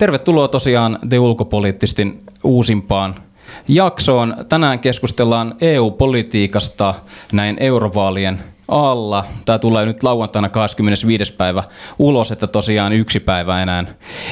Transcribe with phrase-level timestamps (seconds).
[0.00, 3.14] Tervetuloa tosiaan The Ulkopoliittistin uusimpaan
[3.68, 4.36] jaksoon.
[4.48, 6.94] Tänään keskustellaan EU-politiikasta
[7.32, 9.24] näin eurovaalien alla.
[9.44, 11.32] Tämä tulee nyt lauantaina 25.
[11.32, 11.64] päivä
[11.98, 13.84] ulos, että tosiaan yksi päivä enää,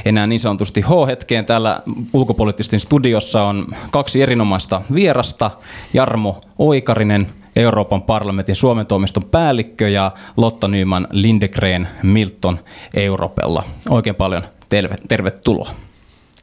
[0.04, 1.46] enää niin sanotusti H-hetkeen.
[1.46, 1.82] Täällä
[2.12, 5.50] ulkopoliittisten studiossa on kaksi erinomaista vierasta.
[5.94, 12.58] Jarmo Oikarinen, Euroopan parlamentin Suomen toimiston päällikkö ja Lotta Nyman Lindegren Milton
[12.94, 13.62] Europella.
[13.90, 15.70] Oikein paljon terve, tervetuloa.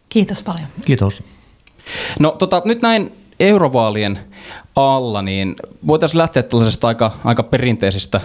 [0.10, 0.68] Kiitos paljon.
[0.86, 1.24] Kiitos.
[2.20, 4.20] No tota, nyt näin eurovaalien
[4.76, 5.56] alla, niin
[5.88, 8.22] voitaisiin lähteä tällaisesta aika, aika perinteisestä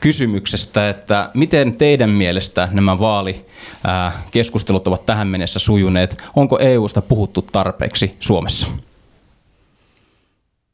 [0.00, 6.22] kysymyksestä, että miten teidän mielestä nämä vaalikeskustelut ovat tähän mennessä sujuneet?
[6.36, 8.66] Onko EUsta puhuttu tarpeeksi Suomessa?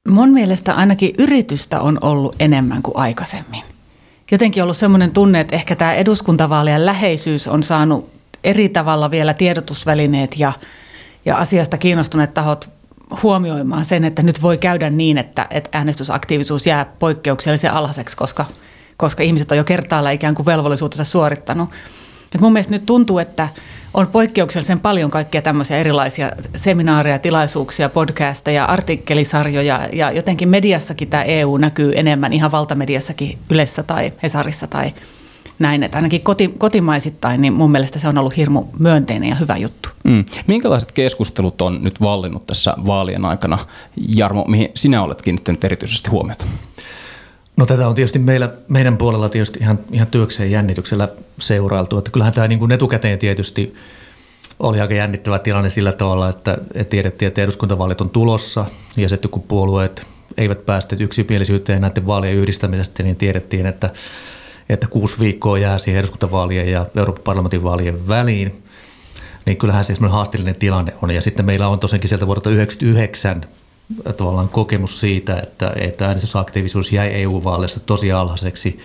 [0.09, 3.63] Mun mielestä ainakin yritystä on ollut enemmän kuin aikaisemmin.
[4.31, 8.16] Jotenkin ollut semmoinen tunne, että ehkä tämä eduskuntavaalien läheisyys on saanut
[8.47, 10.53] eri tavalla vielä tiedotusvälineet ja,
[11.25, 12.71] ja asiasta kiinnostuneet tahot
[13.23, 18.45] huomioimaan sen, että nyt voi käydä niin, että, että äänestysaktiivisuus jää poikkeuksellisen alhaiseksi, koska,
[18.97, 21.71] koska ihmiset on jo kertaalla ikään kuin velvollisuutensa suorittanut.
[22.35, 23.49] Et mun mielestä nyt tuntuu, että
[23.95, 31.57] on poikkeuksellisen paljon kaikkia tämmöisiä erilaisia seminaareja, tilaisuuksia, podcasteja, artikkelisarjoja ja jotenkin mediassakin tämä EU
[31.57, 34.93] näkyy enemmän ihan valtamediassakin Ylessä tai Hesarissa tai
[35.59, 35.83] näin.
[35.83, 39.89] Että ainakin koti, kotimaisittain, niin mun mielestä se on ollut hirmu myönteinen ja hyvä juttu.
[40.05, 40.25] Mm.
[40.47, 43.59] Minkälaiset keskustelut on nyt vallinnut tässä vaalien aikana?
[44.09, 46.45] Jarmo, mihin sinä olet kiinnittänyt erityisesti huomiota?
[47.57, 51.09] No tätä on tietysti meillä, meidän puolella tietysti ihan, ihan työkseen jännityksellä
[51.41, 51.99] seurailtu.
[51.99, 53.75] Että kyllähän tämä niin kuin etukäteen tietysti
[54.59, 58.65] oli aika jännittävä tilanne sillä tavalla, että, että tiedettiin, että eduskuntavaalit on tulossa
[58.97, 63.91] ja sitten kun puolueet eivät päästä yksimielisyyteen näiden vaalien yhdistämisestä, niin tiedettiin, että,
[64.69, 68.63] että kuusi viikkoa jää siihen eduskuntavaalien ja Euroopan parlamentin vaalien väliin.
[69.47, 71.11] Niin kyllähän se semmoinen haasteellinen tilanne on.
[71.11, 73.45] Ja sitten meillä on tosiaankin sieltä vuodelta 1999
[74.17, 78.81] tavallaan kokemus siitä, että, että äänestysaktiivisuus jäi EU-vaaleissa tosi alhaiseksi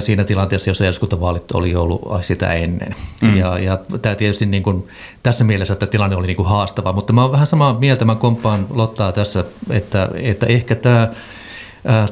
[0.00, 2.94] siinä tilanteessa, jossa eduskuntavaalit oli ollut sitä ennen.
[3.22, 3.36] Mm.
[3.36, 4.88] Ja, ja tämä tietysti niin kuin,
[5.22, 8.14] tässä mielessä, että tilanne oli niin kuin haastava, mutta mä oon vähän samaa mieltä, mä
[8.14, 11.16] komppaan Lottaa tässä, että, että ehkä tämä– äh,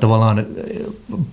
[0.00, 0.46] tavallaan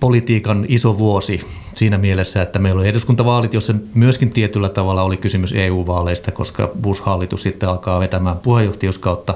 [0.00, 1.40] politiikan iso vuosi
[1.74, 7.42] siinä mielessä, että meillä oli eduskuntavaalit, jossa myöskin tietyllä tavalla oli kysymys EU-vaaleista, koska Bush-hallitus
[7.42, 9.34] sitten alkaa vetämään puheenjohtajuuskautta.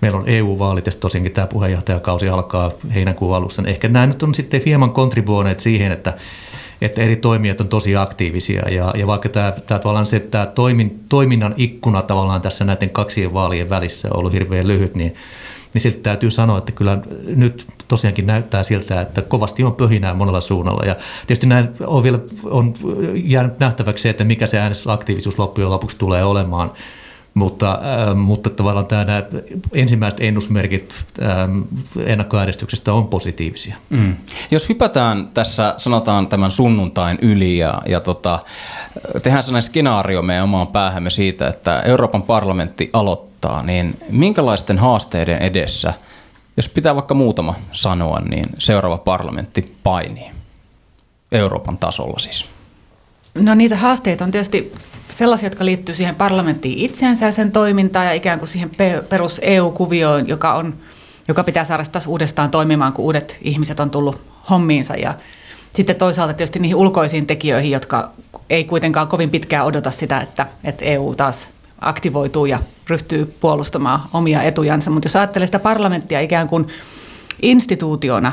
[0.00, 3.62] Meillä on EU-vaalit ja tosiaankin tämä puheenjohtajakausi alkaa heinäkuun alussa.
[3.66, 6.14] Ehkä nämä nyt on sitten hieman kontribuoneet siihen, että
[6.80, 11.04] että eri toimijat on tosi aktiivisia ja, ja vaikka tämä, tämä, tavallaan se, tämä toimin,
[11.08, 15.14] toiminnan ikkuna tavallaan tässä näiden kaksien vaalien välissä on ollut hirveän lyhyt, niin
[15.74, 20.40] niin silti täytyy sanoa, että kyllä nyt tosiaankin näyttää siltä, että kovasti on pöhinää monella
[20.40, 20.82] suunnalla.
[20.86, 22.74] Ja tietysti näin on vielä on
[23.14, 26.72] jäänyt nähtäväksi se, että mikä se äänestysaktiivisuus loppujen lopuksi tulee olemaan.
[27.34, 29.22] Mutta, äh, mutta tavallaan tämä, nämä
[29.72, 31.48] ensimmäiset ennusmerkit äh,
[32.06, 33.76] ennakkoäänestyksestä on positiivisia.
[33.90, 34.16] Mm.
[34.50, 38.38] Jos hypätään tässä, sanotaan tämän sunnuntain yli ja, ja tota,
[39.22, 45.94] tehdään sellainen skenaario meidän omaan päähämme siitä, että Euroopan parlamentti aloittaa niin minkälaisten haasteiden edessä,
[46.56, 50.30] jos pitää vaikka muutama sanoa, niin seuraava parlamentti painii
[51.32, 52.44] Euroopan tasolla siis?
[53.34, 54.72] No niitä haasteita on tietysti
[55.18, 58.70] sellaisia, jotka liittyy siihen parlamenttiin itseensä ja sen toimintaan ja ikään kuin siihen
[59.08, 60.74] perus EU-kuvioon, joka, on,
[61.28, 64.20] joka pitää saada taas uudestaan toimimaan, kun uudet ihmiset on tullut
[64.50, 64.94] hommiinsa.
[64.94, 65.14] Ja
[65.74, 68.10] sitten toisaalta tietysti niihin ulkoisiin tekijöihin, jotka
[68.50, 71.48] ei kuitenkaan kovin pitkään odota sitä, että, että EU taas
[71.82, 72.58] aktivoituu ja
[72.88, 74.90] ryhtyy puolustamaan omia etujansa.
[74.90, 76.68] Mutta jos ajattelee sitä parlamenttia ikään kuin
[77.42, 78.32] instituutiona,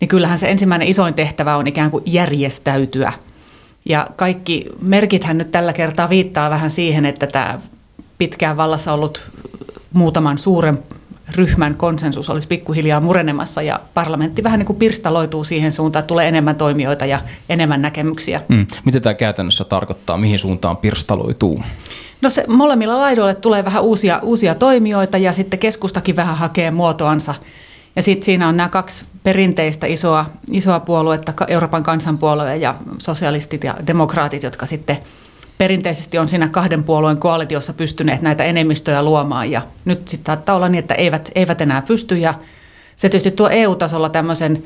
[0.00, 3.12] niin kyllähän se ensimmäinen isoin tehtävä on ikään kuin järjestäytyä.
[3.88, 7.58] Ja kaikki merkithän nyt tällä kertaa viittaa vähän siihen, että tämä
[8.18, 9.22] pitkään vallassa ollut
[9.92, 10.78] muutaman suuren
[11.34, 16.28] ryhmän konsensus olisi pikkuhiljaa murenemassa ja parlamentti vähän niin kuin pirstaloituu siihen suuntaan, että tulee
[16.28, 18.40] enemmän toimijoita ja enemmän näkemyksiä.
[18.48, 18.66] Mm.
[18.84, 20.16] Mitä tämä käytännössä tarkoittaa?
[20.16, 21.62] Mihin suuntaan pirstaloituu?
[22.20, 27.34] No se molemmilla laidoille tulee vähän uusia, uusia toimijoita ja sitten keskustakin vähän hakee muotoansa.
[27.96, 33.74] Ja sitten siinä on nämä kaksi perinteistä isoa, isoa puoluetta, Euroopan kansanpuolue ja sosialistit ja
[33.86, 34.98] demokraatit, jotka sitten
[35.62, 39.50] perinteisesti on siinä kahden puolueen koalitiossa pystyneet näitä enemmistöjä luomaan.
[39.50, 42.18] Ja nyt sitten saattaa olla niin, että eivät, eivät enää pysty.
[42.18, 42.34] Ja
[42.96, 44.62] se tietysti tuo EU-tasolla tämmöisen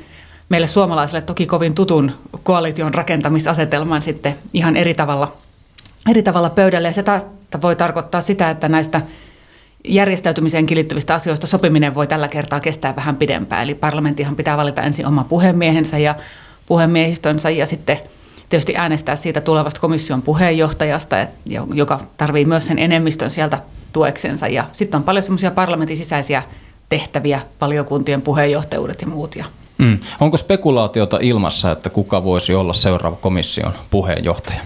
[0.48, 2.12] meille suomalaisille toki kovin tutun
[2.42, 5.36] koalition rakentamisasetelman sitten ihan eri tavalla,
[6.10, 6.88] eri tavalla pöydälle.
[6.88, 7.04] Ja se
[7.62, 9.00] voi tarkoittaa sitä, että näistä
[9.88, 13.62] järjestäytymiseen liittyvistä asioista sopiminen voi tällä kertaa kestää vähän pidempään.
[13.62, 16.14] Eli parlamenttihan pitää valita ensin oma puhemiehensä ja
[16.66, 18.00] puhemiehistönsä ja sitten
[18.48, 21.16] tietysti äänestää siitä tulevasta komission puheenjohtajasta,
[21.74, 23.58] joka tarvii myös sen enemmistön sieltä
[23.92, 24.48] tueksensa.
[24.48, 26.42] Ja sitten on paljon semmoisia parlamentin sisäisiä
[26.88, 29.36] tehtäviä, valiokuntien puheenjohtajuudet ja muut.
[29.78, 29.98] Mm.
[30.20, 34.60] Onko spekulaatiota ilmassa, että kuka voisi olla seuraava komission puheenjohtaja?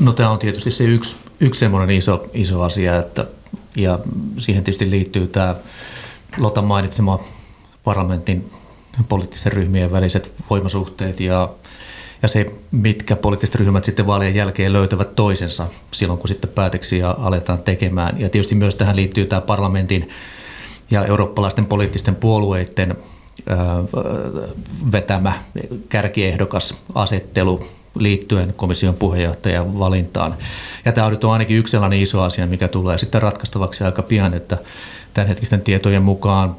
[0.00, 3.26] No tämä on tietysti se yksi, yksi semmoinen iso, iso asia, että,
[3.76, 3.98] ja
[4.38, 5.54] siihen tietysti liittyy tämä
[6.36, 7.20] Lotan mainitsema
[7.84, 8.50] parlamentin
[9.08, 11.48] poliittisten ryhmien väliset voimasuhteet ja,
[12.24, 17.62] ja se, mitkä poliittiset ryhmät sitten vaalien jälkeen löytävät toisensa silloin, kun sitten päätöksiä aletaan
[17.62, 18.20] tekemään.
[18.20, 20.08] Ja tietysti myös tähän liittyy tämä parlamentin
[20.90, 22.96] ja eurooppalaisten poliittisten puolueiden
[24.92, 25.32] vetämä
[25.88, 27.66] kärkiehdokas asettelu
[27.98, 30.36] liittyen komission puheenjohtajan valintaan.
[30.84, 34.58] Ja tämä on ainakin yksi sellainen iso asia, mikä tulee sitten ratkaistavaksi aika pian, että
[35.14, 36.56] tämänhetkisten tietojen mukaan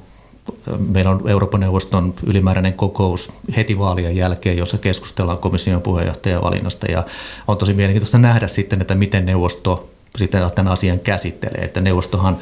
[0.88, 6.92] meillä on Euroopan neuvoston ylimääräinen kokous heti vaalien jälkeen, jossa keskustellaan komission puheenjohtajan valinnasta.
[6.92, 7.03] Ja
[7.47, 11.65] on tosi mielenkiintoista nähdä sitten, että miten neuvosto sitten tämän asian käsittelee.
[11.65, 12.38] Että neuvostohan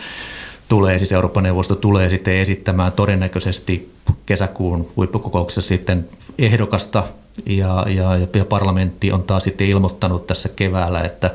[0.69, 3.93] tulee, siis Euroopan neuvosto tulee sitten esittämään todennäköisesti
[4.25, 6.09] kesäkuun huippukokouksessa sitten
[6.39, 7.03] ehdokasta
[7.45, 11.31] ja, ja, ja parlamentti on taas sitten ilmoittanut tässä keväällä, että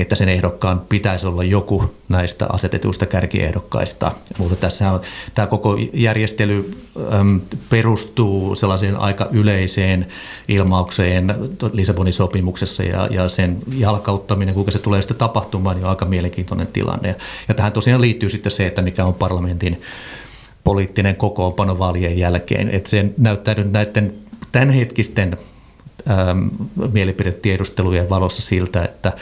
[0.00, 4.12] että sen ehdokkaan pitäisi olla joku näistä asetetuista kärkiehdokkaista.
[4.38, 5.00] Mutta tässä on,
[5.34, 7.40] tämä koko järjestely äm,
[7.70, 10.06] perustuu sellaiseen aika yleiseen
[10.48, 11.34] ilmaukseen
[11.72, 16.66] Lissabonin sopimuksessa ja, ja sen jalkauttaminen, kuinka se tulee sitten tapahtumaan, niin on aika mielenkiintoinen
[16.66, 17.16] tilanne.
[17.48, 19.82] Ja, tähän tosiaan liittyy sitten se, että mikä on parlamentin
[20.64, 22.68] poliittinen kokoonpano vaalien jälkeen.
[22.68, 24.14] Että se näyttäytyy näiden
[24.52, 25.38] tämänhetkisten
[26.92, 29.12] mielipidetiedustelujen valossa siltä, että,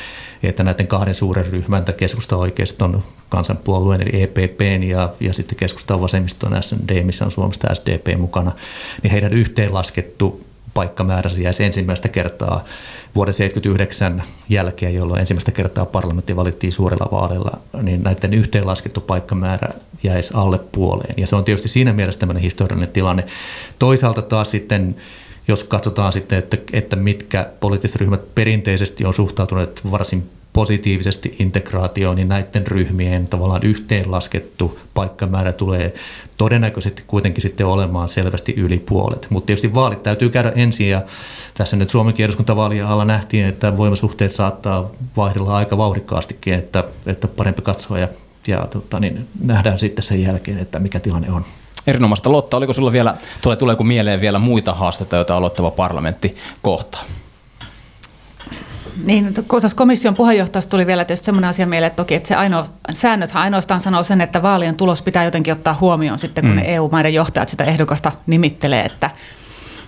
[0.42, 6.62] että näiden kahden suuren ryhmän, keskusta oikeiston kansanpuolueen eli EPPn ja, ja sitten keskusta vasemmiston
[6.62, 8.52] SND, missä on Suomesta SDP mukana,
[9.02, 12.64] niin heidän yhteenlaskettu paikkamääränsä jäisi ensimmäistä kertaa
[13.14, 19.68] vuoden 1979 jälkeen, jolloin ensimmäistä kertaa parlamentti valittiin suurella vaaleilla, niin näiden yhteenlaskettu paikkamäärä
[20.02, 21.14] jäisi alle puoleen.
[21.16, 23.24] Ja se on tietysti siinä mielessä tämmöinen historiallinen tilanne.
[23.78, 24.96] Toisaalta taas sitten
[25.48, 32.28] jos katsotaan sitten, että, että mitkä poliittiset ryhmät perinteisesti on suhtautuneet varsin positiivisesti integraatioon, niin
[32.28, 35.94] näiden ryhmien tavallaan yhteenlaskettu paikkamäärä tulee
[36.36, 39.26] todennäköisesti kuitenkin sitten olemaan selvästi yli puolet.
[39.30, 41.02] Mutta tietysti vaalit täytyy käydä ensin ja
[41.54, 47.62] tässä nyt Suomenkin eduskuntavaalien alla nähtiin, että voimasuhteet saattaa vaihdella aika vauhdikkaastikin, että, että parempi
[47.62, 48.08] katsoa ja,
[48.46, 51.44] ja tota, niin nähdään sitten sen jälkeen, että mikä tilanne on.
[51.86, 57.02] Erinomaista Lotta, oliko sulla vielä, tulee, tuleeko mieleen vielä muita haasteita, joita aloittava parlamentti kohtaa?
[59.04, 62.66] Niin, tuossa komission puheenjohtajasta tuli vielä tietysti sellainen asia mieleen, että toki että se ainoa,
[62.92, 66.56] säännöthän ainoastaan sanoo sen, että vaalien tulos pitää jotenkin ottaa huomioon sitten, kun mm.
[66.56, 69.10] ne EU-maiden johtajat sitä ehdokasta nimittelee, että,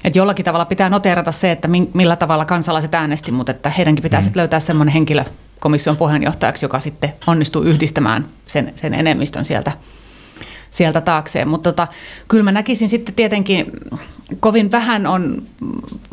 [0.04, 4.20] että jollakin tavalla pitää noteerata se, että millä tavalla kansalaiset äänesti, mutta että heidänkin pitää
[4.20, 4.24] mm.
[4.24, 5.24] sitten löytää sellainen henkilö
[5.60, 9.72] komission puheenjohtajaksi, joka sitten onnistuu yhdistämään sen, sen enemmistön sieltä
[10.78, 11.48] sieltä taakseen.
[11.48, 11.88] Mutta tota,
[12.28, 13.72] kyllä mä näkisin sitten tietenkin,
[14.40, 15.42] kovin vähän on,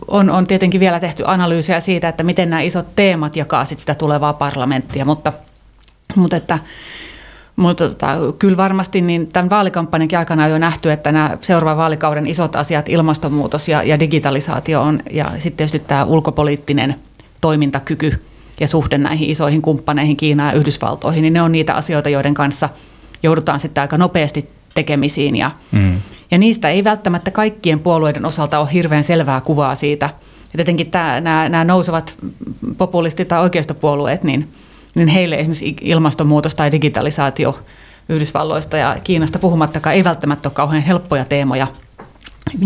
[0.07, 3.95] on, on tietenkin vielä tehty analyysiä siitä, että miten nämä isot teemat jakaa sit sitä
[3.95, 5.33] tulevaa parlamenttia, mutta,
[6.15, 6.59] mutta että
[7.55, 12.27] mutta tota, kyllä varmasti niin tämän vaalikampanjankin aikana on jo nähty, että nämä seuraavan vaalikauden
[12.27, 16.95] isot asiat, ilmastonmuutos ja, ja digitalisaatio on, ja sitten tietysti tämä ulkopoliittinen
[17.41, 18.21] toimintakyky
[18.59, 22.69] ja suhde näihin isoihin kumppaneihin, Kiinaan ja Yhdysvaltoihin, niin ne on niitä asioita, joiden kanssa
[23.23, 26.01] joudutaan sitten aika nopeasti tekemisiin ja, mm.
[26.31, 30.09] ja niistä ei välttämättä kaikkien puolueiden osalta ole hirveän selvää kuvaa siitä.
[30.53, 32.15] Ja tietenkin tämä, nämä, nämä nousevat
[32.77, 34.47] populistit tai oikeistopuolueet, niin,
[34.95, 37.59] niin heille esimerkiksi ilmastonmuutos tai digitalisaatio
[38.09, 41.67] Yhdysvalloista ja Kiinasta puhumattakaan ei välttämättä ole kauhean helppoja teemoja.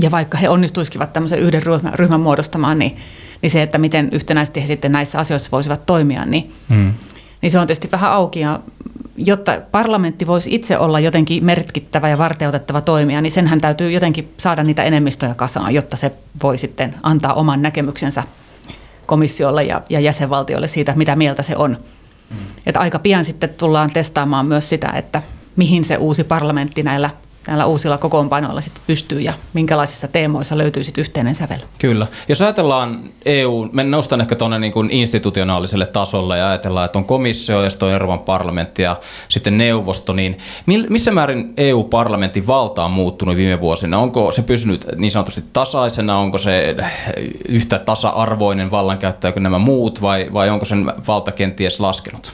[0.01, 2.97] Ja vaikka he onnistuisivat tämmöisen yhden ryhmän, ryhmän muodostamaan, niin,
[3.41, 6.93] niin se, että miten yhtenäisesti he sitten näissä asioissa voisivat toimia, niin, mm.
[7.41, 8.39] niin se on tietysti vähän auki.
[8.39, 8.59] Ja
[9.25, 14.63] jotta parlamentti voisi itse olla jotenkin merkittävä ja varteutettava toimija, niin senhän täytyy jotenkin saada
[14.63, 16.11] niitä enemmistöjä kasaan, jotta se
[16.43, 18.23] voi sitten antaa oman näkemyksensä
[19.05, 21.77] komissiolle ja, ja jäsenvaltioille siitä, mitä mieltä se on.
[22.29, 22.37] Mm.
[22.65, 25.21] Että aika pian sitten tullaan testaamaan myös sitä, että
[25.55, 27.09] mihin se uusi parlamentti näillä
[27.47, 31.59] näillä uusilla kokoonpanoilla sitten pystyy ja minkälaisissa teemoissa löytyy sitten yhteinen sävel.
[31.79, 32.07] Kyllä.
[32.29, 37.63] Jos ajatellaan EU, me nostan ehkä tuonne niin institutionaaliselle tasolle ja ajatellaan, että on komissio
[37.63, 38.95] ja sitten on Euroopan parlamentti ja
[39.29, 40.37] sitten neuvosto, niin
[40.89, 43.97] missä määrin EU-parlamentin valta on muuttunut viime vuosina?
[43.97, 46.75] Onko se pysynyt niin sanotusti tasaisena, onko se
[47.47, 52.33] yhtä tasa-arvoinen vallankäyttäjä kuin nämä muut vai, vai onko sen valta kenties laskenut?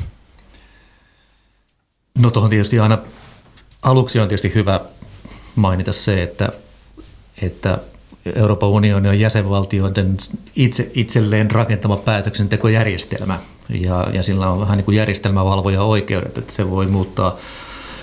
[2.18, 2.98] No tuohon tietysti aina
[3.86, 4.82] aluksi on tietysti hyvä
[5.56, 6.50] mainita se, että,
[7.42, 7.78] että
[8.36, 10.18] Euroopan unionin on jäsenvaltioiden
[10.56, 13.40] itse, itselleen rakentama päätöksentekojärjestelmä
[13.70, 17.36] ja, ja sillä on vähän niin kuin järjestelmävalvoja oikeudet, että se voi muuttaa,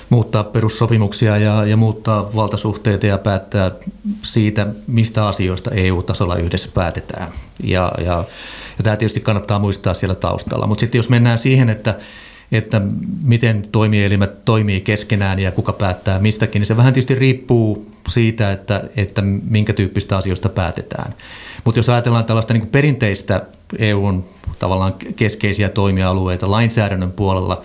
[0.09, 3.71] muuttaa perussopimuksia ja, ja muuttaa valtasuhteita ja päättää
[4.23, 7.33] siitä, mistä asioista EU-tasolla yhdessä päätetään.
[7.63, 8.25] Ja, ja,
[8.79, 10.67] ja tämä tietysti kannattaa muistaa siellä taustalla.
[10.67, 11.99] Mutta sitten jos mennään siihen, että
[12.53, 12.81] että
[13.25, 18.85] miten toimielimet toimii keskenään ja kuka päättää mistäkin, niin se vähän tietysti riippuu siitä, että,
[18.97, 21.15] että minkä tyyppistä asioista päätetään.
[21.65, 23.47] Mutta jos ajatellaan tällaista niin perinteistä
[23.79, 24.25] EUn
[24.59, 27.63] tavallaan keskeisiä toimialueita lainsäädännön puolella,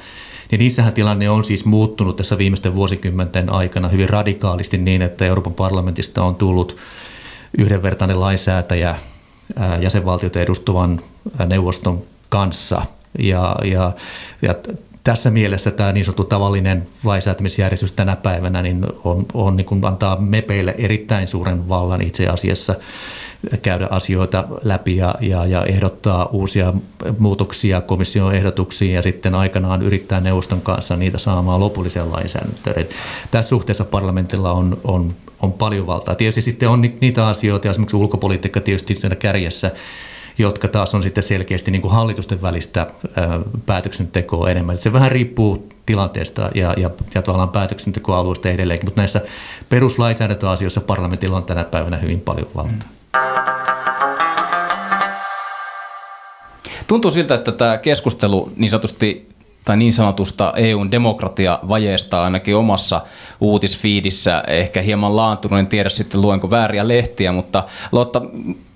[0.52, 5.54] niin niissähän tilanne on siis muuttunut tässä viimeisten vuosikymmenten aikana hyvin radikaalisti niin, että Euroopan
[5.54, 6.78] parlamentista on tullut
[7.58, 8.96] yhdenvertainen lainsäätäjä
[9.82, 11.02] jäsenvaltioita edustuvan
[11.48, 12.82] neuvoston kanssa–
[13.18, 13.92] ja, ja,
[14.42, 14.56] ja
[15.04, 20.20] tässä mielessä tämä niin sanottu tavallinen lainsäätämisjärjestys tänä päivänä niin on, on niin kuin antaa
[20.20, 22.76] mepeille erittäin suuren vallan itse asiassa
[23.62, 26.74] käydä asioita läpi ja, ja, ja ehdottaa uusia
[27.20, 32.86] muutoksia komission ehdotuksiin ja sitten aikanaan yrittää neuvoston kanssa niitä saamaan lopulliseen lainsäädäntöön.
[33.32, 36.16] Tässä suhteessa parlamentilla on, on, on paljon valtaa.
[36.16, 39.72] Tietysti sitten on niitä asioita, esimerkiksi ulkopolitiikka tietysti kärjessä,
[40.38, 42.88] jotka taas on sitten selkeästi niin kuin hallitusten välistä
[43.66, 44.78] päätöksentekoa enemmän.
[44.78, 49.22] Se vähän riippuu tilanteesta ja, ja, ja tavallaan päätöksentekoalueesta edelleenkin, mutta näissä
[49.70, 52.90] peruslainsäädäntöasioissa parlamentilla on tänä päivänä hyvin paljon valtaa.
[56.88, 59.30] Tuntuu siltä, että tämä keskustelu niin sanotusti
[59.68, 63.02] tai niin sanotusta EUn demokratiavajeesta ainakin omassa
[63.42, 68.22] uutisfiidissä ehkä hieman laantunut, en tiedä sitten luenko vääriä lehtiä, mutta Lotta,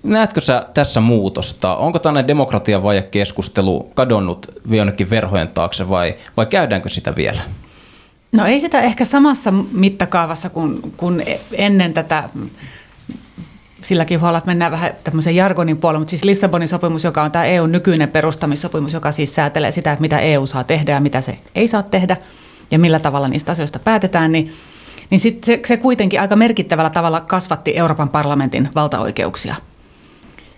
[0.02, 1.76] näetkö sä tässä muutosta?
[1.76, 7.40] Onko tämmöinen demokratiavaje-keskustelu kadonnut jonnekin verhojen taakse vai, vai käydäänkö sitä vielä?
[8.32, 11.22] No ei sitä ehkä samassa mittakaavassa kuin, kuin
[11.52, 12.28] ennen tätä
[13.86, 17.44] silläkin huolella, että mennään vähän tämmöisen jargonin puolella, mutta siis Lissabonin sopimus, joka on tämä
[17.44, 21.68] EUn nykyinen perustamissopimus, joka siis säätelee sitä, mitä EU saa tehdä ja mitä se ei
[21.68, 22.16] saa tehdä
[22.70, 24.52] ja millä tavalla niistä asioista päätetään, niin,
[25.10, 29.54] niin sit se, se kuitenkin aika merkittävällä tavalla kasvatti Euroopan parlamentin valtaoikeuksia.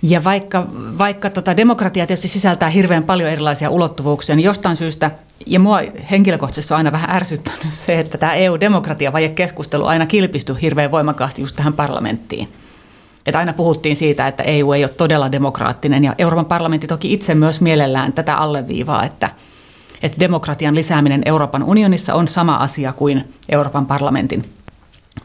[0.02, 0.66] Ja vaikka,
[0.98, 5.10] vaikka tota demokratia tietysti sisältää hirveän paljon erilaisia ulottuvuuksia, niin jostain syystä,
[5.46, 11.42] ja mua henkilökohtaisesti on aina vähän ärsyttänyt se, että tämä EU-demokratia-vajekeskustelu aina kilpistyi hirveän voimakkaasti
[11.42, 12.48] just tähän parlamenttiin–
[13.26, 17.34] että aina puhuttiin siitä, että EU ei ole todella demokraattinen ja Euroopan parlamentti toki itse
[17.34, 19.30] myös mielellään tätä alleviivaa, että,
[20.02, 24.42] että demokratian lisääminen Euroopan unionissa on sama asia kuin Euroopan parlamentin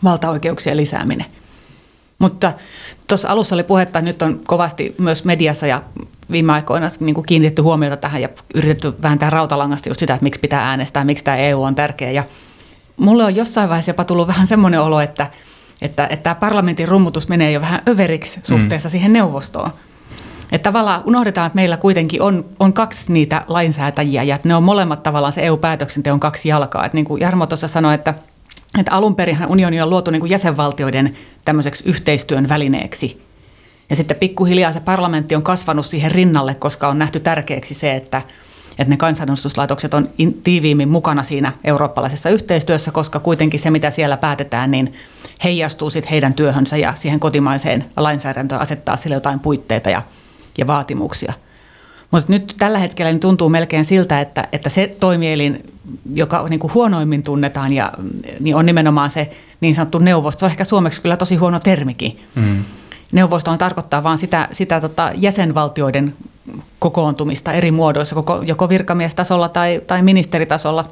[0.03, 1.25] valtaoikeuksien lisääminen.
[2.19, 2.53] Mutta
[3.07, 5.83] tuossa alussa oli puhetta, nyt on kovasti myös mediassa ja
[6.31, 10.39] viime aikoina niin kuin kiinnitetty huomiota tähän ja yritetty vääntää rautalangasta just sitä, että miksi
[10.39, 12.11] pitää äänestää, miksi tämä EU on tärkeä.
[12.11, 12.23] Ja
[12.97, 15.27] mulle on jossain vaiheessa jopa tullut vähän semmoinen olo, että–
[15.81, 18.91] että, että tämä parlamentin rummutus menee jo vähän överiksi suhteessa mm.
[18.91, 19.71] siihen neuvostoon.
[20.51, 24.63] Että tavallaan unohdetaan, että meillä kuitenkin on, on kaksi niitä lainsäätäjiä ja että ne on
[24.63, 26.85] molemmat tavallaan se EU-päätöksenteon kaksi jalkaa.
[26.85, 28.13] Että niin kuin Jarmo tuossa sanoi, että,
[28.79, 33.21] että alun perinhän unioni on luotu niin kuin jäsenvaltioiden tämmöiseksi yhteistyön välineeksi.
[33.89, 38.21] Ja sitten pikkuhiljaa se parlamentti on kasvanut siihen rinnalle, koska on nähty tärkeäksi se, että,
[38.69, 40.09] että ne kansanedustuslaitokset on
[40.43, 44.93] tiiviimmin mukana siinä eurooppalaisessa yhteistyössä, koska kuitenkin se, mitä siellä päätetään, niin
[45.43, 50.01] heijastuu sitten heidän työhönsä ja siihen kotimaiseen lainsäädäntöön asettaa sille jotain puitteita ja,
[50.57, 51.33] ja vaatimuksia.
[52.11, 55.63] Mutta nyt tällä hetkellä niin tuntuu melkein siltä, että, että se toimielin,
[56.13, 57.93] joka niin kuin huonoimmin tunnetaan, ja,
[58.39, 59.29] niin on nimenomaan se
[59.61, 60.39] niin sanottu neuvosto.
[60.39, 62.19] Se on ehkä suomeksi kyllä tosi huono termikin.
[62.35, 62.63] Mm.
[63.11, 66.15] Neuvosto on tarkoittaa vain sitä, sitä tota jäsenvaltioiden
[66.79, 70.85] kokoontumista eri muodoissa, koko, joko virkamiestasolla tai, tai ministeritasolla,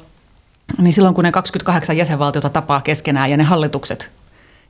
[0.78, 4.10] niin silloin kun ne 28 jäsenvaltiota tapaa keskenään ja ne hallitukset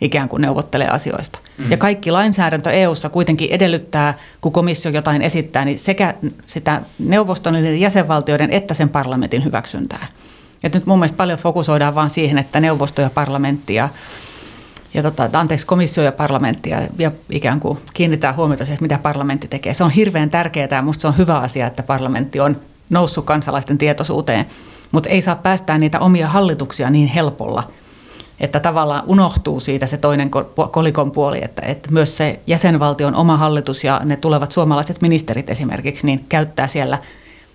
[0.01, 1.39] ikään kuin neuvottelee asioista.
[1.59, 1.71] Mm.
[1.71, 6.15] Ja kaikki lainsäädäntö EU:ssa kuitenkin edellyttää, kun komissio jotain esittää, niin sekä
[6.47, 10.07] sitä neuvoston ja jäsenvaltioiden että sen parlamentin hyväksyntää.
[10.63, 13.89] Ja nyt mun mielestä paljon fokusoidaan vaan siihen, että neuvosto ja parlamentti ja
[14.95, 19.49] ja tota, anteeksi, komissio ja parlamentti ja, ja ikään kuin kiinnittää huomiota siihen, mitä parlamentti
[19.49, 19.75] tekee.
[19.75, 22.57] Se on hirveän tärkeää ja minusta se on hyvä asia, että parlamentti on
[22.91, 24.47] noussut kansalaisten tietoisuuteen,
[24.93, 27.71] mutta ei saa päästää niitä omia hallituksia niin helpolla,
[28.41, 30.31] että tavallaan unohtuu siitä se toinen
[30.71, 36.07] kolikon puoli, että, että myös se jäsenvaltion oma hallitus ja ne tulevat suomalaiset ministerit esimerkiksi,
[36.07, 36.99] niin käyttää siellä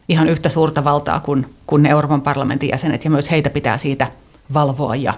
[0.09, 4.07] ihan yhtä suurta valtaa kuin, kuin ne Euroopan parlamentin jäsenet ja myös heitä pitää siitä
[4.53, 5.13] valvoa ja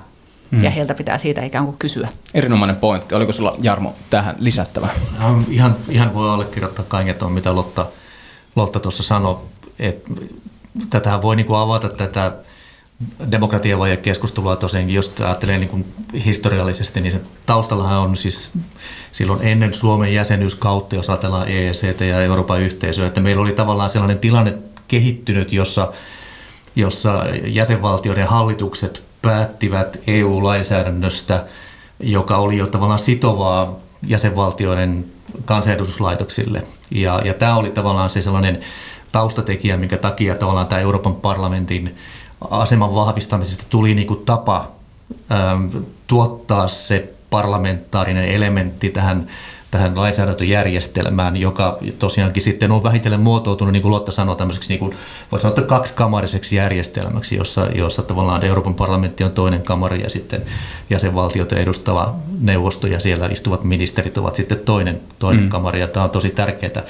[0.51, 0.63] mm.
[0.63, 2.09] ja heiltä pitää siitä ikään kuin kysyä.
[2.33, 3.15] Erinomainen pointti.
[3.15, 4.89] Oliko sulla Jarmo tähän lisättävä?
[5.21, 7.85] No, ihan, ihan voi allekirjoittaa kaiken tuon, mitä Lotta,
[8.55, 9.37] Lotta tuossa sanoi.
[9.79, 10.11] Että
[10.89, 12.31] tätähän voi niin kuin avata tätä
[13.31, 15.85] demokratiavaje keskustelua tosiaankin, jos ajattelee niin kuin
[16.25, 18.51] historiallisesti, niin se taustallahan on siis
[19.11, 24.19] silloin ennen Suomen jäsenyyskautta, jos ajatellaan EEC ja Euroopan yhteisöä, että meillä oli tavallaan sellainen
[24.19, 24.53] tilanne
[24.87, 25.93] kehittynyt, jossa,
[26.75, 31.45] jossa jäsenvaltioiden hallitukset päättivät EU-lainsäädännöstä,
[31.99, 33.75] joka oli jo tavallaan sitovaa
[34.07, 35.05] jäsenvaltioiden
[35.45, 36.63] kansanedustuslaitoksille.
[36.91, 38.59] Ja, ja tämä oli tavallaan se sellainen
[39.11, 41.95] taustatekijä, minkä takia tavallaan tämä Euroopan parlamentin
[42.49, 44.71] aseman vahvistamisesta tuli niin kuin tapa
[46.07, 49.27] tuottaa se parlamentaarinen elementti tähän,
[49.71, 54.95] tähän lainsäädäntöjärjestelmään, joka tosiaankin sitten on vähitellen muotoutunut, niin kuin Lotta sanoi, tämmöiseksi niin kuin,
[55.31, 60.41] voisi sanoa, kaksikamariseksi järjestelmäksi, jossa, jossa tavallaan Euroopan parlamentti on toinen kamari ja sitten
[60.89, 65.49] jäsenvaltioita edustava neuvosto ja siellä istuvat ministerit ovat sitten toinen, toinen mm.
[65.49, 66.83] kamari ja tämä on tosi tärkeää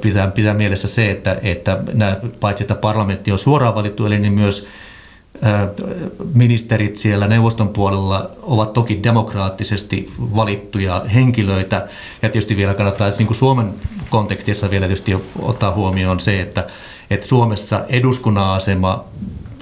[0.00, 4.32] pitää, pitää mielessä se, että, että nämä, paitsi että parlamentti on suoraan valittu, eli niin
[4.32, 4.66] myös
[6.34, 11.76] ministerit siellä neuvoston puolella ovat toki demokraattisesti valittuja henkilöitä.
[12.22, 13.74] Ja tietysti vielä kannattaa niin kuin Suomen
[14.10, 16.66] kontekstissa vielä tietysti ottaa huomioon se, että,
[17.10, 19.04] että Suomessa eduskunnan asema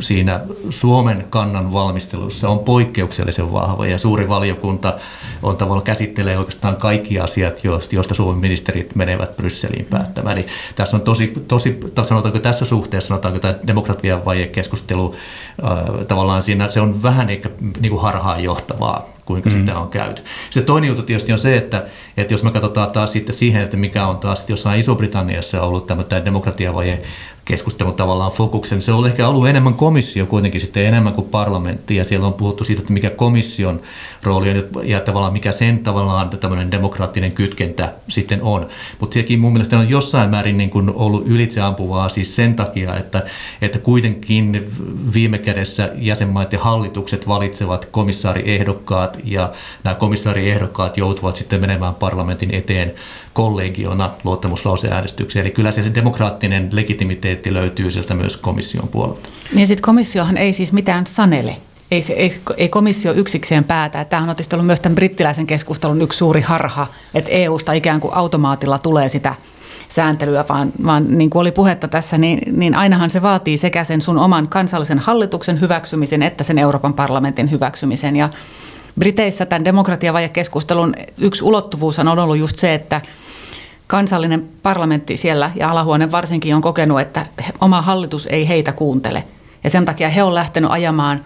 [0.03, 0.41] siinä
[0.71, 4.95] Suomen kannan valmistelussa on poikkeuksellisen vahva ja suuri valiokunta
[5.43, 7.61] on tavallaan käsittelee oikeastaan kaikki asiat,
[7.93, 10.39] joista Suomen ministerit menevät Brysseliin päättämään.
[10.39, 15.15] Eli tässä on tosi, tosi sanotaanko tässä suhteessa, sanotaanko tämä demokratian vaje keskustelu,
[15.65, 19.57] äh, tavallaan siinä se on vähän ehkä niin kuin harhaan johtavaa kuinka mm.
[19.57, 20.23] sitä on käyty.
[20.51, 21.85] Se toinen juttu tietysti on se, että,
[22.17, 26.25] että jos me katsotaan taas sitten siihen, että mikä on taas jossain Iso-Britanniassa ollut tämä
[26.25, 27.03] demokratiavaje
[27.45, 28.83] keskustelun tavallaan fokuksen.
[28.83, 32.65] Se on ehkä ollut enemmän komissio kuitenkin sitten enemmän kuin parlamentti ja siellä on puhuttu
[32.65, 33.81] siitä, että mikä komission
[34.23, 38.67] rooli on ja tavallaan mikä sen tavallaan tämmöinen demokraattinen kytkentä sitten on.
[39.01, 43.23] Mutta sekin mun mielestä on jossain määrin niin kuin ollut ylitseampuvaa siis sen takia, että,
[43.63, 44.73] että kuitenkin
[45.15, 49.53] viime kädessä jäsenmaiden hallitukset valitsevat komissaariehdokkaat ja
[49.85, 52.93] nämä komissaariehdokkaat joutuvat sitten menemään parlamentin eteen
[53.33, 55.45] kollegiona luottamuslauseäänestykseen.
[55.45, 59.29] Eli kyllä se demokraattinen legitimiteetti löytyy sieltä myös komission puolelta.
[59.55, 61.57] Niin sitten komissiohan ei siis mitään sanele.
[61.91, 64.05] Ei, se, ei, ei komissio yksikseen päätä.
[64.05, 68.15] Tämähän on tietysti ollut myös tämän brittiläisen keskustelun yksi suuri harha, että EUsta ikään kuin
[68.15, 69.35] automaatilla tulee sitä
[69.89, 74.03] sääntelyä, vaan, vaan niin kuin oli puhetta tässä, niin, niin ainahan se vaatii sekä sen
[74.03, 78.17] sun oman kansallisen hallituksen hyväksymisen että sen Euroopan parlamentin hyväksymisen.
[78.17, 78.29] Ja
[78.99, 83.01] Briteissä tämän demokratiavajekeskustelun yksi ulottuvuus on ollut just se, että
[83.93, 87.27] kansallinen parlamentti siellä ja alahuone varsinkin on kokenut, että
[87.61, 89.25] oma hallitus ei heitä kuuntele.
[89.65, 91.21] Ja sen takia he on lähtenyt ajamaan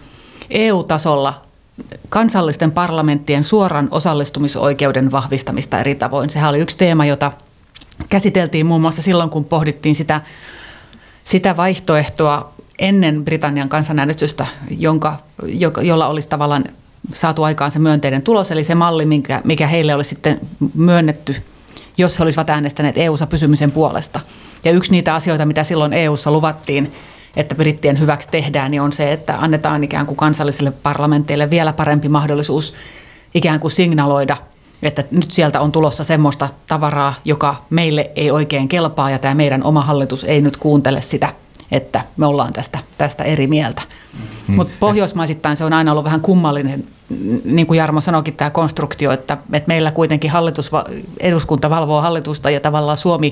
[0.49, 1.41] EU-tasolla
[2.09, 6.29] kansallisten parlamenttien suoran osallistumisoikeuden vahvistamista eri tavoin.
[6.29, 7.31] Sehän oli yksi teema, jota
[8.09, 10.21] käsiteltiin muun muassa silloin, kun pohdittiin sitä,
[11.23, 15.19] sitä vaihtoehtoa ennen Britannian kansanäänestystä, jonka,
[15.81, 16.65] jolla olisi tavallaan
[17.13, 20.39] saatu aikaan se myönteinen tulos, eli se malli, mikä, mikä heille oli sitten
[20.73, 21.35] myönnetty,
[21.97, 24.19] jos he olisivat äänestäneet EU-ssa pysymisen puolesta.
[24.63, 26.93] Ja yksi niitä asioita, mitä silloin EU-ssa luvattiin,
[27.35, 32.09] että brittien hyväksi tehdään, niin on se, että annetaan ikään kuin kansallisille parlamenteille vielä parempi
[32.09, 32.73] mahdollisuus
[33.33, 34.37] ikään kuin signaloida,
[34.81, 39.63] että nyt sieltä on tulossa semmoista tavaraa, joka meille ei oikein kelpaa ja tämä meidän
[39.63, 41.33] oma hallitus ei nyt kuuntele sitä,
[41.71, 43.81] että me ollaan tästä, tästä eri mieltä.
[44.13, 44.36] Mm.
[44.47, 46.83] Mutta pohjoismaisittain se on aina ollut vähän kummallinen,
[47.45, 50.71] niin kuin Jarmo sanoikin, tämä konstruktio, että, että meillä kuitenkin hallitus,
[51.19, 53.31] eduskunta valvoo hallitusta ja tavallaan Suomi,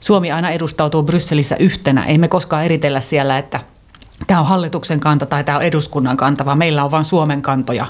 [0.00, 2.04] Suomi aina edustautuu Brysselissä yhtenä.
[2.04, 3.60] Ei me koskaan eritellä siellä, että
[4.26, 7.86] tämä on hallituksen kanta tai tämä on eduskunnan kanta, vaan meillä on vain Suomen kantoja.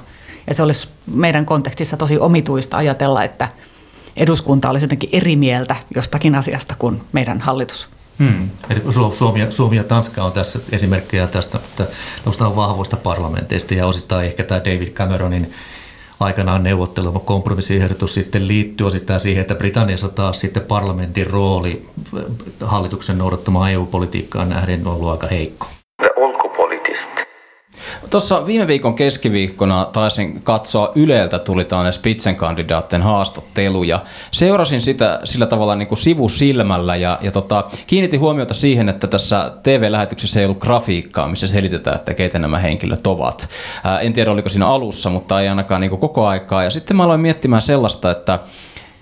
[0.46, 3.48] Ja se olisi meidän kontekstissa tosi omituista ajatella, että
[4.16, 7.88] eduskunta olisi jotenkin eri mieltä jostakin asiasta kuin meidän hallitus.
[8.18, 8.50] Hmm.
[8.70, 8.82] Eli
[9.18, 14.44] Suomi, ja, Suomi ja Tanska on tässä esimerkkejä tästä, tästä vahvoista parlamenteista ja osittain ehkä
[14.44, 15.52] tämä David Cameronin
[16.20, 21.88] aikanaan neuvottelema kompromissiehdotus sitten liittyy osittain siihen, että Britanniassa taas sitten parlamentin rooli
[22.60, 25.77] hallituksen noudattamaan EU-politiikkaan nähden on ollut aika heikko.
[28.10, 35.74] Tuossa viime viikon keskiviikkona taisin katsoa Yleltä tuli tällainen haastattelu ja seurasin sitä sillä tavalla
[35.74, 41.28] niin kuin sivusilmällä ja, ja tota, kiinnitin huomiota siihen, että tässä TV-lähetyksessä ei ollut grafiikkaa,
[41.28, 43.48] missä selitetään, että keitä nämä henkilöt ovat.
[43.84, 46.64] Ää, en tiedä, oliko siinä alussa, mutta ei ainakaan niin kuin koko aikaa.
[46.64, 48.38] Ja sitten mä aloin miettimään sellaista, että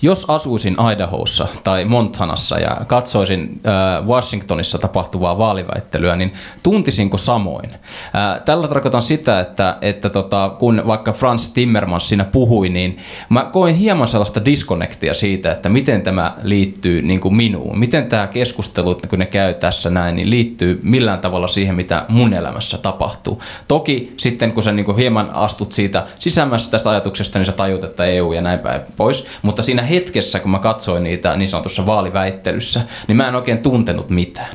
[0.02, 6.32] jos asuisin Idahossa tai Montanassa ja katsoisin äh, Washingtonissa tapahtuvaa vaaliväittelyä, niin
[6.62, 7.70] tuntisinko samoin?
[7.72, 13.44] Äh, tällä tarkoitan sitä, että, että tota, kun vaikka Franz Timmermans siinä puhui, niin mä
[13.44, 17.78] koin hieman sellaista disconnectia siitä, että miten tämä liittyy niin kuin minuun.
[17.78, 22.32] Miten tämä keskustelu, kun ne käy tässä näin, niin liittyy millään tavalla siihen, mitä mun
[22.32, 23.42] elämässä tapahtuu.
[23.68, 27.84] Toki sitten, kun sä niin kuin hieman astut siitä sisämässä tästä ajatuksesta, niin sä tajut,
[27.84, 29.26] että EU ja näin päin pois.
[29.42, 34.10] Mutta siinä hetkessä, kun mä katsoin niitä niin sanotussa vaaliväittelyssä, niin mä en oikein tuntenut
[34.10, 34.54] mitään.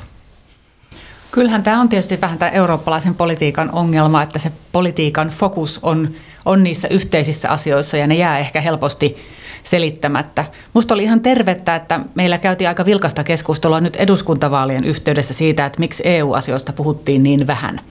[1.31, 6.09] Kyllähän tämä on tietysti vähän tämä eurooppalaisen politiikan ongelma, että se politiikan fokus on,
[6.45, 9.17] on niissä yhteisissä asioissa ja ne jää ehkä helposti
[9.63, 10.45] selittämättä.
[10.73, 15.79] Musta oli ihan tervettä, että meillä käytiin aika vilkasta keskustelua nyt eduskuntavaalien yhteydessä siitä, että
[15.79, 17.81] miksi EU-asioista puhuttiin niin vähän.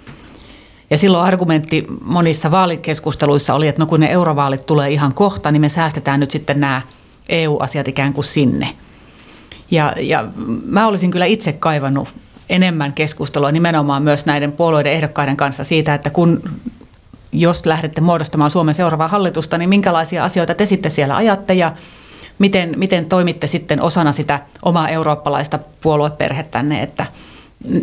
[0.90, 5.60] Ja silloin argumentti monissa vaalikeskusteluissa oli, että no kun ne eurovaalit tulee ihan kohta, niin
[5.60, 6.82] me säästetään nyt sitten nämä
[7.30, 8.76] EU-asiat ikään kuin sinne.
[9.70, 10.28] Ja, ja
[10.64, 12.08] mä olisin kyllä itse kaivannut
[12.48, 16.42] enemmän keskustelua nimenomaan myös näiden puolueiden ehdokkaiden kanssa siitä, että kun
[17.32, 21.72] jos lähdette muodostamaan Suomen seuraavaa hallitusta, niin minkälaisia asioita te sitten siellä ajatte ja
[22.38, 27.06] miten, miten toimitte sitten osana sitä omaa eurooppalaista puolueperhettänne, että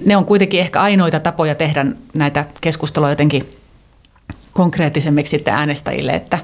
[0.05, 3.49] ne on kuitenkin ehkä ainoita tapoja tehdä näitä keskusteluja jotenkin
[4.53, 6.39] konkreettisemmiksi sitten äänestäjille, että,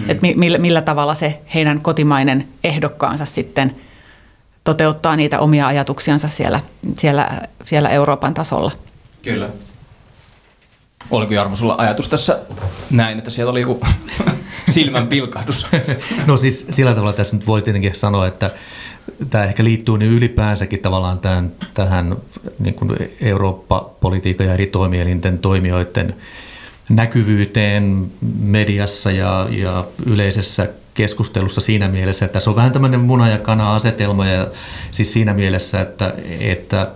[0.00, 0.10] mm.
[0.10, 3.76] että millä, millä tavalla se heidän kotimainen ehdokkaansa sitten
[4.64, 6.60] toteuttaa niitä omia ajatuksiansa siellä,
[6.98, 7.30] siellä,
[7.64, 8.72] siellä Euroopan tasolla.
[9.22, 9.48] Kyllä.
[11.10, 12.38] Oliko Jarmo sulla ajatus tässä
[12.90, 13.80] näin, että siellä oli joku
[14.74, 15.66] silmän pilkahdus?
[16.26, 18.50] No siis sillä tavalla tässä nyt voi tietenkin sanoa, että
[19.30, 22.16] tämä ehkä liittyy niin ylipäänsäkin tavallaan tämän, tähän
[22.58, 26.14] niin kuin Eurooppa-politiikan ja eri toimielinten toimijoiden
[26.88, 33.38] näkyvyyteen mediassa ja, ja yleisessä keskustelussa siinä mielessä, että se on vähän tämmöinen muna- ja
[33.38, 34.46] kana-asetelma ja
[34.90, 36.88] siis siinä mielessä, että, että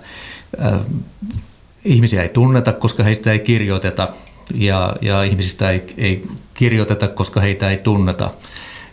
[0.64, 0.80] äh,
[1.84, 4.08] ihmisiä ei tunneta, koska heistä ei kirjoiteta
[4.54, 8.30] ja, ja ihmisistä ei, ei kirjoiteta, koska heitä ei tunneta.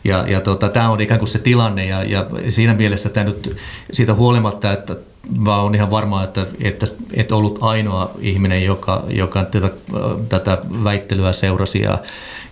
[0.03, 3.57] Ja, ja tota, tämä on ikään kuin se tilanne ja, ja siinä mielessä tämä nyt
[3.91, 4.95] siitä huolimatta, että
[5.38, 9.69] mä olen ihan varma, että, että et ollut ainoa ihminen, joka, joka tätä,
[10.29, 11.97] tätä väittelyä seurasi ja,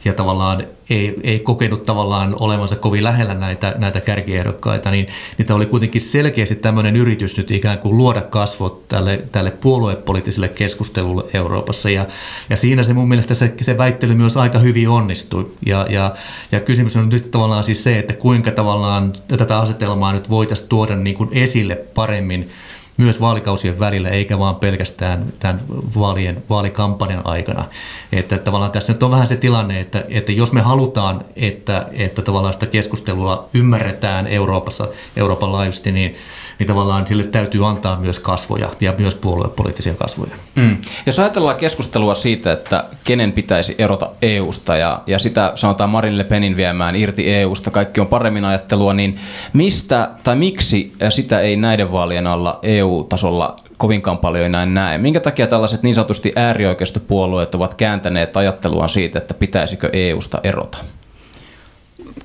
[0.08, 5.56] ja tavallaan ei, ei kokenut tavallaan olevansa kovin lähellä näitä, näitä kärkiehdokkaita, niin, niin tämä
[5.58, 11.90] oli kuitenkin selkeästi tämmöinen yritys nyt ikään kuin luoda kasvot tälle, tälle puoluepoliittiselle keskustelulle Euroopassa.
[11.90, 12.06] Ja,
[12.50, 15.52] ja siinä se mun mielestä se, se väittely myös aika hyvin onnistui.
[15.66, 16.16] Ja, ja,
[16.52, 20.96] ja kysymys on nyt tavallaan siis se, että kuinka tavallaan tätä asetelmaa nyt voitaisiin tuoda
[20.96, 22.50] niin kuin esille paremmin–
[22.98, 25.62] myös vaalikausien välillä, eikä vaan pelkästään tämän
[25.96, 27.64] vaalien, vaalikampanjan aikana.
[28.12, 32.22] Että tavallaan tässä nyt on vähän se tilanne, että, että jos me halutaan, että, että
[32.22, 36.16] tavallaan sitä keskustelua ymmärretään Euroopassa, Euroopan laajuisesti, niin
[36.60, 40.36] niin tavallaan sille täytyy antaa myös kasvoja ja myös puoluepoliittisia kasvoja.
[40.56, 40.78] Mm.
[41.06, 46.24] Jos ajatellaan keskustelua siitä, että kenen pitäisi erota EUsta ja, ja sitä sanotaan Marine Le
[46.24, 49.20] Penin viemään irti EUsta, kaikki on paremmin ajattelua, niin
[49.54, 54.98] mistä tai miksi sitä ei näiden vaalien alla EU-tasolla kovinkaan paljon enää näe.
[54.98, 60.78] Minkä takia tällaiset niin sanotusti äärioikeistopuolueet ovat kääntäneet ajattelua siitä, että pitäisikö EUsta erota?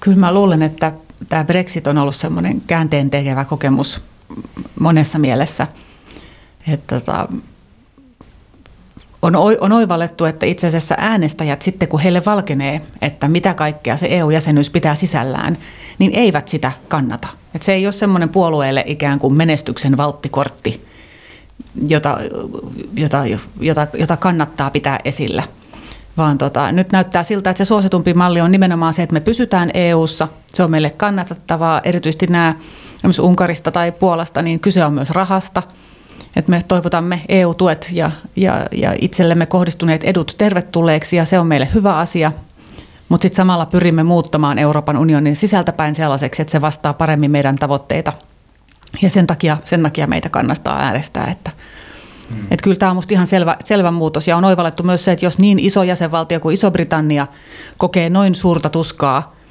[0.00, 0.92] Kyllä mä luulen, että
[1.28, 4.02] tämä Brexit on ollut semmoinen käänteen tekevä kokemus
[4.80, 5.66] monessa mielessä.
[6.68, 7.28] Että tota,
[9.22, 14.06] on, on oivallettu, että itse asiassa äänestäjät sitten kun heille valkenee, että mitä kaikkea se
[14.10, 15.58] EU-jäsenyys pitää sisällään,
[15.98, 17.28] niin eivät sitä kannata.
[17.54, 20.84] Että se ei ole semmoinen puolueelle ikään kuin menestyksen valttikortti,
[21.88, 22.18] jota,
[22.96, 23.24] jota,
[23.60, 25.42] jota, jota kannattaa pitää esillä.
[26.16, 29.70] Vaan tota, nyt näyttää siltä, että se suositumpi malli on nimenomaan se, että me pysytään
[29.74, 30.28] EU:ssa.
[30.46, 32.54] Se on meille kannatettavaa, erityisesti nämä
[33.02, 35.62] esimerkiksi Unkarista tai Puolasta, niin kyse on myös rahasta.
[36.36, 41.68] Että me toivotamme EU-tuet ja, ja, ja itsellemme kohdistuneet edut tervetulleeksi ja se on meille
[41.74, 42.32] hyvä asia.
[43.08, 48.12] Mutta sitten samalla pyrimme muuttamaan Euroopan unionin sisältäpäin sellaiseksi, että se vastaa paremmin meidän tavoitteita.
[49.02, 51.30] Ja sen takia, sen takia meitä kannattaa äänestää.
[51.30, 51.50] Että,
[52.30, 52.46] hmm.
[52.50, 54.28] et kyllä tämä on minusta ihan selvä, selvä muutos.
[54.28, 57.26] Ja on oivallettu myös se, että jos niin iso jäsenvaltio kuin Iso-Britannia
[57.76, 59.32] kokee noin suurta tuskaa–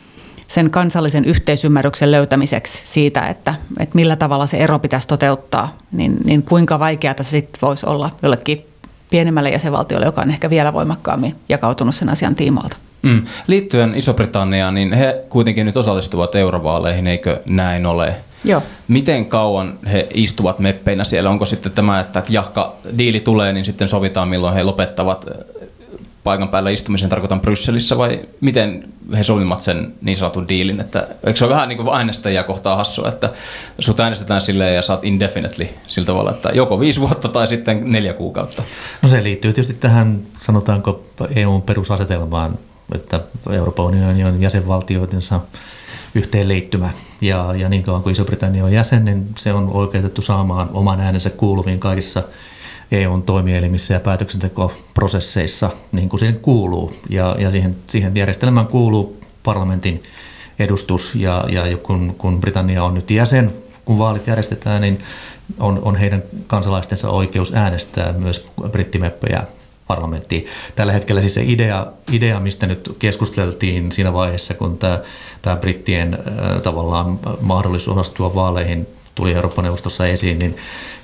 [0.54, 6.44] sen kansallisen yhteisymmärryksen löytämiseksi siitä, että, että millä tavalla se ero pitäisi toteuttaa, niin, niin
[6.44, 8.66] kuinka vaikeaa se sitten voisi olla jollekin
[9.10, 12.78] pienemmälle jäsenvaltiolle, joka on ehkä vielä voimakkaammin jakautunut sen asian tiimoilta.
[13.02, 13.24] Mm.
[13.48, 18.16] Liittyen Iso-Britanniaan, niin he kuitenkin nyt osallistuvat eurovaaleihin, eikö näin ole?
[18.44, 18.64] Joo.
[18.88, 21.30] Miten kauan he istuvat meppeinä siellä?
[21.30, 25.26] Onko sitten tämä, että jahka diili tulee, niin sitten sovitaan milloin he lopettavat
[26.24, 31.40] paikan päällä istumisen tarkoitan Brysselissä vai miten he sovimat sen niin sanotun diilin, että eikö
[31.40, 33.30] se ole vähän niin kuin äänestäjiä kohtaa hassua, että
[33.80, 38.14] sut äänestetään silleen ja saat indefinitely sillä tavalla, että joko viisi vuotta tai sitten neljä
[38.14, 38.64] kuukautta.
[39.02, 41.06] No se liittyy tietysti tähän, sanotaanko
[41.36, 42.58] EUn perusasetelmaan,
[42.96, 45.40] että Euroopan unionin on jäsenvaltioidensa
[46.16, 46.90] yhteenliittymä
[47.22, 51.30] ja, ja niin kauan kuin Iso-Britannia on jäsen, niin se on oikeutettu saamaan oman äänensä
[51.30, 52.24] kuuluviin kaikissa
[52.92, 56.94] EUn toimielimissä ja päätöksentekoprosesseissa niin kuin siihen kuuluu.
[57.10, 60.04] Ja, ja siihen, siihen järjestelmään kuuluu parlamentin
[60.60, 63.54] edustus ja, ja kun, kun Britannia on nyt jäsen,
[63.86, 65.00] kun vaalit järjestetään, niin
[65.60, 69.44] on, on heidän kansalaistensa oikeus äänestää myös brittimeppejä
[69.88, 70.46] parlamenttiin.
[70.76, 75.00] Tällä hetkellä siis se idea, idea mistä nyt keskusteltiin siinä vaiheessa, kun tämä,
[75.42, 80.58] tämä brittien äh, tavallaan mahdollisuus osastua vaaleihin tuli Euroopan neuvostossa esiin, niin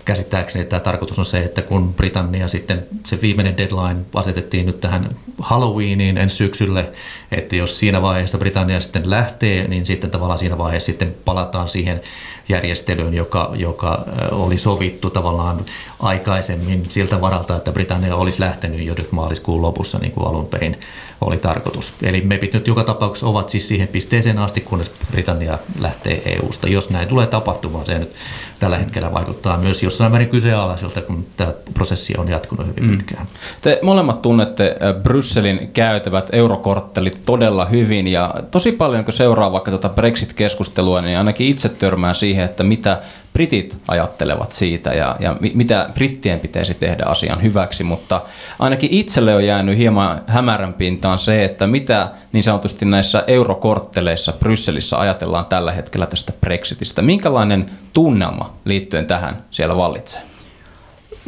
[0.07, 5.09] käsittääkseni tämä tarkoitus on se, että kun Britannia sitten, se viimeinen deadline asetettiin nyt tähän
[5.39, 6.89] Halloweeniin ensi syksylle,
[7.31, 12.01] että jos siinä vaiheessa Britannia sitten lähtee, niin sitten tavallaan siinä vaiheessa sitten palataan siihen
[12.49, 15.65] järjestelyyn, joka, joka oli sovittu tavallaan
[15.99, 20.77] aikaisemmin siltä varalta, että Britannia olisi lähtenyt jo nyt maaliskuun lopussa niin kuin alun perin
[21.21, 21.93] oli tarkoitus.
[22.01, 26.69] Eli mepit nyt joka tapauksessa ovat siis siihen pisteeseen asti, kunnes Britannia lähtee EU-sta.
[26.69, 28.13] Jos näin tulee tapahtumaan, se nyt
[28.59, 32.97] tällä hetkellä vaikuttaa myös jossain määrin kyseenalaiselta, kun tämä prosessi on jatkunut hyvin mm.
[32.97, 33.27] pitkään.
[33.61, 39.89] Te molemmat tunnette Brysselin käytävät eurokorttelit todella hyvin ja tosi paljon kun seuraa vaikka tuota
[39.89, 43.01] Brexit-keskustelua, niin ainakin itse törmään siihen, että mitä
[43.37, 48.21] britit ajattelevat siitä ja, ja mitä brittien pitäisi tehdä asian hyväksi, mutta
[48.59, 54.97] ainakin itselle on jäänyt hieman hämärän pintaan se, että mitä niin sanotusti näissä eurokortteleissa Brysselissä
[54.97, 57.01] ajatellaan tällä hetkellä tästä Brexitistä.
[57.01, 60.21] Minkälainen tunnelma liittyen tähän siellä vallitsee?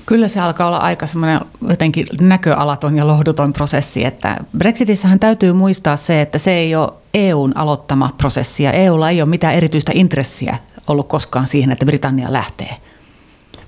[0.06, 5.98] Kyllä se alkaa olla aika semmoinen jotenkin näköalaton ja lohduton prosessi, että Brexitissähän täytyy muistaa
[5.98, 10.58] se, että se ei ole EUn aloittama prosessi ja EUlla ei ole mitään erityistä intressiä
[10.90, 12.78] ollut koskaan siihen, että Britannia lähtee.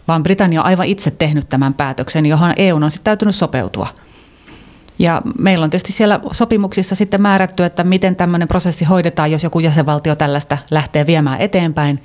[0.08, 3.88] Vaan Britannia on aivan itse tehnyt tämän päätöksen, johon EU on sitten täytynyt sopeutua.
[5.00, 9.60] Ja meillä on tietysti siellä sopimuksissa sitten määrätty, että miten tämmöinen prosessi hoidetaan, jos joku
[9.60, 12.00] jäsenvaltio tällaista lähtee viemään eteenpäin.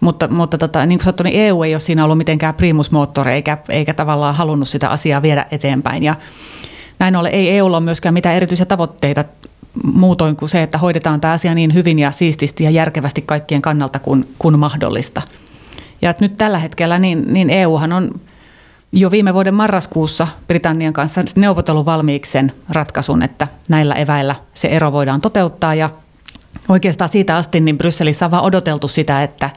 [0.00, 3.58] Mutta, mutta tota, niin kuin sanottu, niin EU ei ole siinä ollut mitenkään primusmoottori eikä,
[3.68, 6.02] eikä tavallaan halunnut sitä asiaa viedä eteenpäin.
[6.02, 6.14] Ja
[6.98, 9.24] näin ollen ei EUlla ole myöskään mitään erityisiä tavoitteita
[9.94, 13.98] muutoin kuin se, että hoidetaan tämä asia niin hyvin ja siististi ja järkevästi kaikkien kannalta
[13.98, 15.22] kuin, kuin mahdollista.
[16.02, 18.20] Ja nyt tällä hetkellä niin, niin EUhan on
[18.92, 24.92] jo viime vuoden marraskuussa Britannian kanssa neuvotellut valmiiksi sen ratkaisun, että näillä eväillä se ero
[24.92, 25.90] voidaan toteuttaa ja
[26.68, 29.50] oikeastaan siitä asti niin Brysselissä on vaan odoteltu sitä, että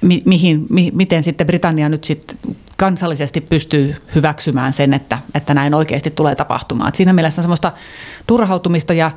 [0.00, 2.36] mi, mihin, mi, miten sitten Britannia nyt sitten
[2.76, 6.88] kansallisesti pystyy hyväksymään sen, että, että näin oikeasti tulee tapahtumaan.
[6.88, 7.72] Et siinä mielessä on semmoista
[8.26, 9.10] turhautumista ja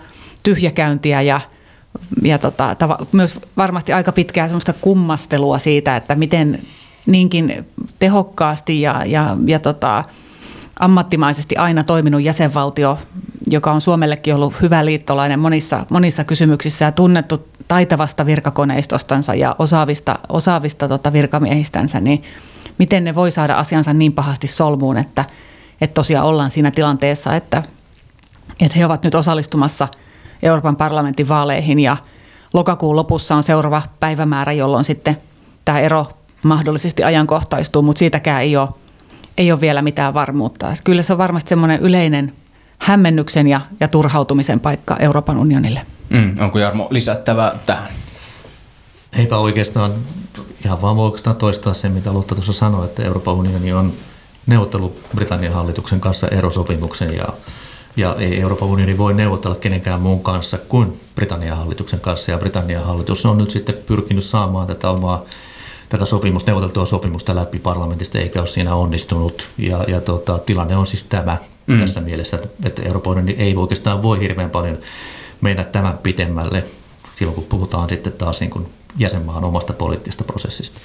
[0.43, 1.41] tyhjäkäyntiä ja,
[2.21, 6.59] ja tota, tava, myös varmasti aika pitkää semmoista kummastelua siitä, että miten
[7.05, 7.65] niinkin
[7.99, 10.03] tehokkaasti ja, ja, ja tota,
[10.79, 12.99] ammattimaisesti aina toiminut jäsenvaltio,
[13.47, 20.19] joka on Suomellekin ollut hyvä liittolainen monissa, monissa kysymyksissä ja tunnettu taitavasta virkakoneistostansa ja osaavista,
[20.29, 22.23] osaavista tota virkamiehistänsä, niin
[22.77, 25.25] miten ne voi saada asiansa niin pahasti solmuun, että,
[25.81, 27.63] että tosiaan ollaan siinä tilanteessa, että,
[28.59, 29.87] että he ovat nyt osallistumassa
[30.43, 31.97] Euroopan parlamentin vaaleihin ja
[32.53, 35.17] lokakuun lopussa on seuraava päivämäärä, jolloin sitten
[35.65, 36.07] tämä ero
[36.43, 38.69] mahdollisesti ajankohtaistuu, mutta siitäkään ei ole,
[39.37, 40.73] ei ole vielä mitään varmuutta.
[40.83, 42.33] Kyllä se on varmasti semmoinen yleinen
[42.77, 45.81] hämmennyksen ja, ja turhautumisen paikka Euroopan unionille.
[46.09, 47.91] Mm, onko Jarmo lisättävä tähän?
[49.17, 49.93] Eipä oikeastaan,
[50.65, 53.93] ihan vaan voi oikeastaan toistaa sen, mitä Lotta tuossa sanoi, että Euroopan unioni on
[54.47, 57.27] neuvottelu Britannian hallituksen kanssa erosopimuksen ja,
[57.97, 62.85] ja ei Euroopan unioni voi neuvotella kenenkään muun kanssa kuin Britannian hallituksen kanssa ja Britannian
[62.85, 65.25] hallitus on nyt sitten pyrkinyt saamaan tätä omaa
[65.93, 69.47] tätä sopimusta, neuvoteltua sopimusta läpi parlamentista eikä ole siinä onnistunut.
[69.57, 71.79] Ja, ja tota, tilanne on siis tämä mm.
[71.79, 74.77] tässä mielessä, että Euroopan unioni ei oikeastaan voi hirveän paljon
[75.41, 76.63] mennä tämän pitemmälle
[77.11, 80.79] silloin, kun puhutaan sitten taas niin kuin jäsenmaan omasta poliittisesta prosessista.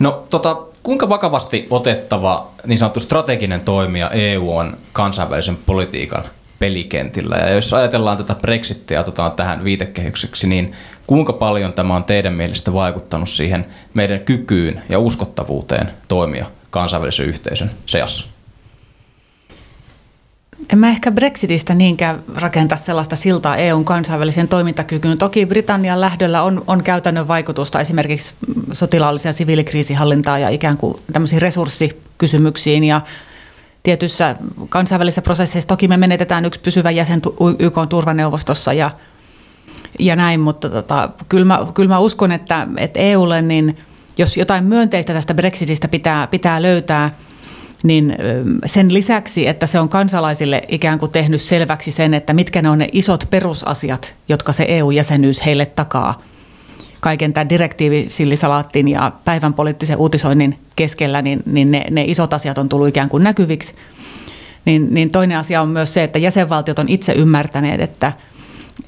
[0.00, 6.24] No tota, kuinka vakavasti otettava niin sanottu strateginen toimija EU on kansainvälisen politiikan
[6.58, 7.36] pelikentillä?
[7.36, 10.74] Ja jos ajatellaan tätä Brexitia otetaan tähän viitekehykseksi, niin
[11.08, 17.70] kuinka paljon tämä on teidän mielestä vaikuttanut siihen meidän kykyyn ja uskottavuuteen toimia kansainvälisen yhteisön
[17.86, 18.28] seassa?
[20.72, 25.18] En mä ehkä Brexitistä niinkään rakentaa sellaista siltaa EUn kansainväliseen toimintakykyyn.
[25.18, 28.34] Toki Britannian lähdöllä on, on käytännön vaikutusta esimerkiksi
[28.72, 33.00] sotilaallisia siviilikriisihallintaa ja ikään kuin tämmöisiin resurssikysymyksiin ja
[33.82, 34.36] tietyssä
[34.68, 37.20] kansainvälisessä prosesseissa toki me menetetään yksi pysyvä jäsen
[37.58, 38.90] YK turvaneuvostossa ja,
[39.98, 43.78] ja näin, mutta tota, kyllä, mä, kyllä mä uskon, että, että EUlle niin
[44.18, 47.10] jos jotain myönteistä tästä Brexitistä pitää, pitää löytää–
[47.82, 48.16] niin
[48.66, 52.78] sen lisäksi, että se on kansalaisille ikään kuin tehnyt selväksi sen, että mitkä ne on
[52.78, 56.22] ne isot perusasiat, jotka se EU-jäsenyys heille takaa,
[57.00, 62.68] kaiken tämän direktiivisillisalaattin ja päivän poliittisen uutisoinnin keskellä, niin, niin ne, ne isot asiat on
[62.68, 63.74] tullut ikään kuin näkyviksi.
[64.64, 68.12] Niin, niin toinen asia on myös se, että jäsenvaltiot on itse ymmärtäneet, että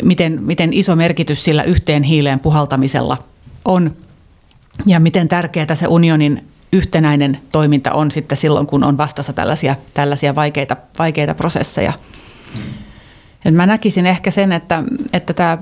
[0.03, 3.19] miten, miten iso merkitys sillä yhteen hiileen puhaltamisella
[3.65, 3.97] on
[4.87, 10.35] ja miten tärkeää se unionin yhtenäinen toiminta on sitten silloin, kun on vastassa tällaisia, tällaisia
[10.35, 11.93] vaikeita, vaikeita prosesseja.
[13.45, 15.59] Et mä näkisin ehkä sen, että, että tämä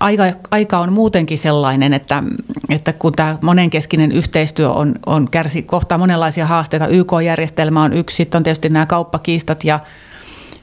[0.00, 2.22] aika, aika on muutenkin sellainen, että,
[2.68, 8.38] että kun tämä monenkeskinen yhteistyö on, on kärsi, kohtaa monenlaisia haasteita, YK-järjestelmä on yksi, sitten
[8.38, 9.80] on tietysti nämä kauppakiistat ja,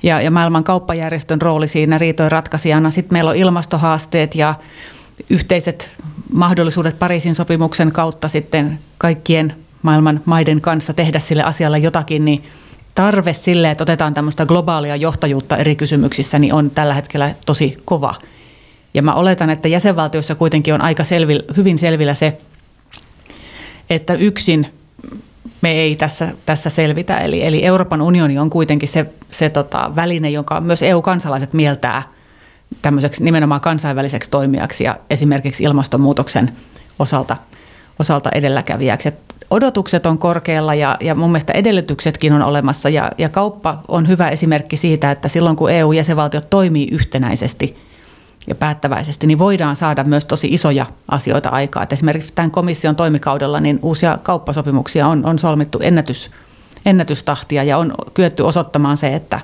[0.08, 2.92] ja, ja maailman kauppajärjestön rooli siinä riitojen ratkaisijana.
[2.92, 4.56] Sitten meillä on ilmastohaasteet ja
[5.30, 5.92] yhteiset
[6.34, 12.44] mahdollisuudet Pariisin sopimuksen kautta sitten kaikkien maailman maiden kanssa tehdä sille asialle jotakin, niin
[12.96, 18.16] tarve sille, että otetaan tämmöistä globaalia johtajuutta eri kysymyksissä, niin on tällä hetkellä tosi kova.
[18.94, 22.38] Ja mä oletan, että jäsenvaltioissa kuitenkin on aika selvillä, hyvin selvillä se,
[23.90, 24.68] että yksin
[25.62, 27.20] me ei tässä, tässä selvitä.
[27.20, 32.04] Eli, eli Euroopan unioni on kuitenkin se, se tota, väline, jonka myös EU-kansalaiset mieltää
[32.82, 36.52] tämmöiseksi nimenomaan kansainväliseksi toimijaksi ja esimerkiksi ilmastonmuutoksen
[37.00, 37.38] osalta–
[38.00, 39.08] osalta edelläkävijäksi.
[39.08, 44.08] Et odotukset on korkealla ja, ja mun mielestä edellytyksetkin on olemassa ja, ja kauppa on
[44.08, 47.87] hyvä esimerkki siitä, että silloin kun EU-jäsenvaltiot toimii yhtenäisesti
[48.48, 51.84] ja päättäväisesti, niin voidaan saada myös tosi isoja asioita aikaa.
[51.84, 56.32] Et esimerkiksi tämän komission toimikaudella niin uusia kauppasopimuksia on, on solmittu ennätys,
[56.86, 59.42] ennätystahtia ja on kyetty osoittamaan se, että,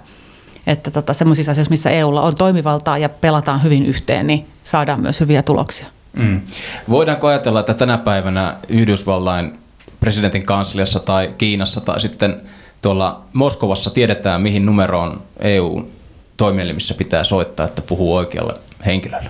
[0.68, 5.20] että tota, sellaisissa asioissa, missä EUlla on toimivaltaa ja pelataan hyvin yhteen, niin saadaan myös
[5.20, 5.88] hyviä tuloksia.
[6.13, 6.42] Mm.
[6.89, 9.60] Voidaanko ajatella, että tänä päivänä Yhdysvallain
[10.00, 12.42] presidentin kansliassa tai Kiinassa tai sitten
[12.82, 18.54] tuolla Moskovassa tiedetään, mihin numeroon EU-toimielimissä pitää soittaa, että puhuu oikealle
[18.86, 19.30] henkilölle?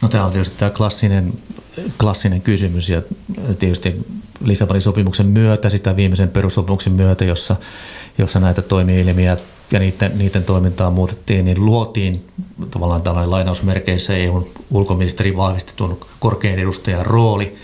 [0.00, 1.32] No tämä on tietysti tämä klassinen,
[2.00, 3.02] klassinen kysymys ja
[3.58, 4.06] tietysti
[4.44, 7.56] Lissabonin sopimuksen myötä, sitä viimeisen perussopimuksen myötä, jossa,
[8.18, 9.36] jossa näitä toimielimiä
[9.72, 12.26] ja niiden, niiden toimintaa muutettiin, niin luotiin
[12.70, 17.56] tavallaan tällainen lainausmerkeissä EUn ulkoministeri vahvistetun korkean edustajan rooli.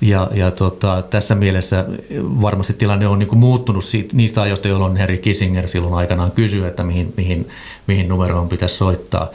[0.00, 1.86] Ja, ja tota, tässä mielessä
[2.20, 6.82] varmasti tilanne on niin muuttunut siitä, niistä ajoista, jolloin Henry Kissinger silloin aikanaan kysyi, että
[6.82, 7.48] mihin, mihin,
[7.86, 9.30] mihin numeroon pitäisi soittaa.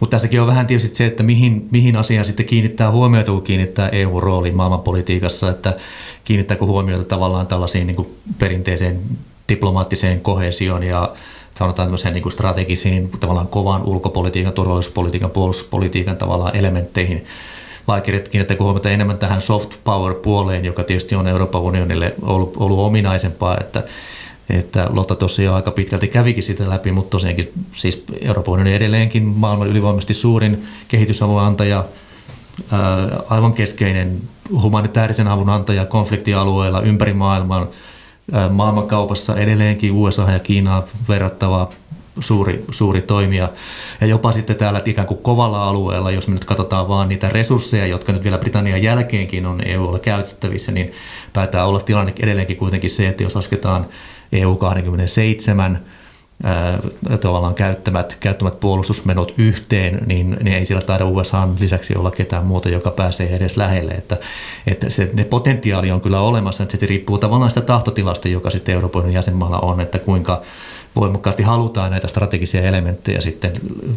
[0.00, 3.88] Mutta tässäkin on vähän tietysti se, että mihin, mihin asiaan sitten kiinnittää huomiota, kun kiinnittää
[3.88, 5.76] EU-rooliin maailmanpolitiikassa, että
[6.24, 9.00] kiinnittääkö huomiota tavallaan tällaisiin niin perinteiseen
[9.48, 11.12] diplomaattiseen kohesioon ja
[11.54, 17.24] sanotaan tämmöiseen niin strategisiin, tavallaan kovan ulkopolitiikan, turvallisuuspolitiikan, puolustuspolitiikan tavallaan elementteihin,
[17.88, 22.78] vai kiinnittääkö huomiota enemmän tähän soft power puoleen, joka tietysti on Euroopan unionille ollut, ollut
[22.78, 23.82] ominaisempaa, että
[24.52, 29.68] että Lotta tosiaan aika pitkälti kävikin sitä läpi, mutta tosiaankin siis Euroopan unioni edelleenkin maailman
[29.68, 31.84] ylivoimaisesti suurin kehitysavun antaja,
[33.28, 34.22] aivan keskeinen
[34.62, 37.68] humanitaarisen avun antaja konfliktialueilla ympäri maailman–
[38.50, 41.70] maailmankaupassa edelleenkin USA ja Kiinaa verrattava
[42.20, 43.48] suuri, suuri toimija.
[44.00, 47.86] Ja jopa sitten täällä ikään kuin kovalla alueella, jos me nyt katsotaan vaan niitä resursseja,
[47.86, 50.92] jotka nyt vielä Britannian jälkeenkin on EUlla käytettävissä, niin
[51.32, 53.86] päätää olla tilanne edelleenkin kuitenkin se, että jos lasketaan
[54.32, 55.80] EU 27
[57.20, 62.68] tavallaan käyttämät, käyttämät puolustusmenot yhteen, niin, niin ei siellä taida USA lisäksi olla ketään muuta,
[62.68, 63.92] joka pääsee edes lähelle.
[63.92, 64.16] Että,
[64.66, 68.74] että se, ne potentiaali on kyllä olemassa, että se riippuu tavallaan sitä tahtotilasta, joka sitten
[68.74, 70.42] Euroopan jäsenmaalla on, että kuinka
[70.96, 73.52] voimakkaasti halutaan näitä strategisia elementtejä sitten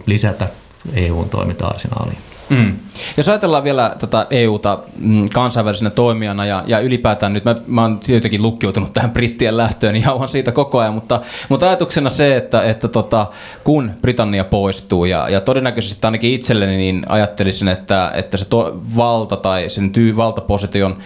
[0.05, 0.47] lisätä
[0.93, 2.34] EUn toiminta-arsenaaliin.
[2.49, 2.75] Mm.
[3.17, 7.99] Jos ajatellaan vielä tätä EUta mm, kansainvälisenä toimijana ja, ja ylipäätään nyt, mä, mä oon
[8.08, 12.63] jotenkin lukkiutunut tähän brittien lähtöön, niin jauhan siitä koko ajan, mutta, mutta ajatuksena se, että,
[12.63, 13.28] että tota,
[13.63, 19.36] kun Britannia poistuu ja, ja todennäköisesti ainakin itselleni niin ajattelisin, että, että se to, valta
[19.36, 20.97] tai sen tyy, valtaposition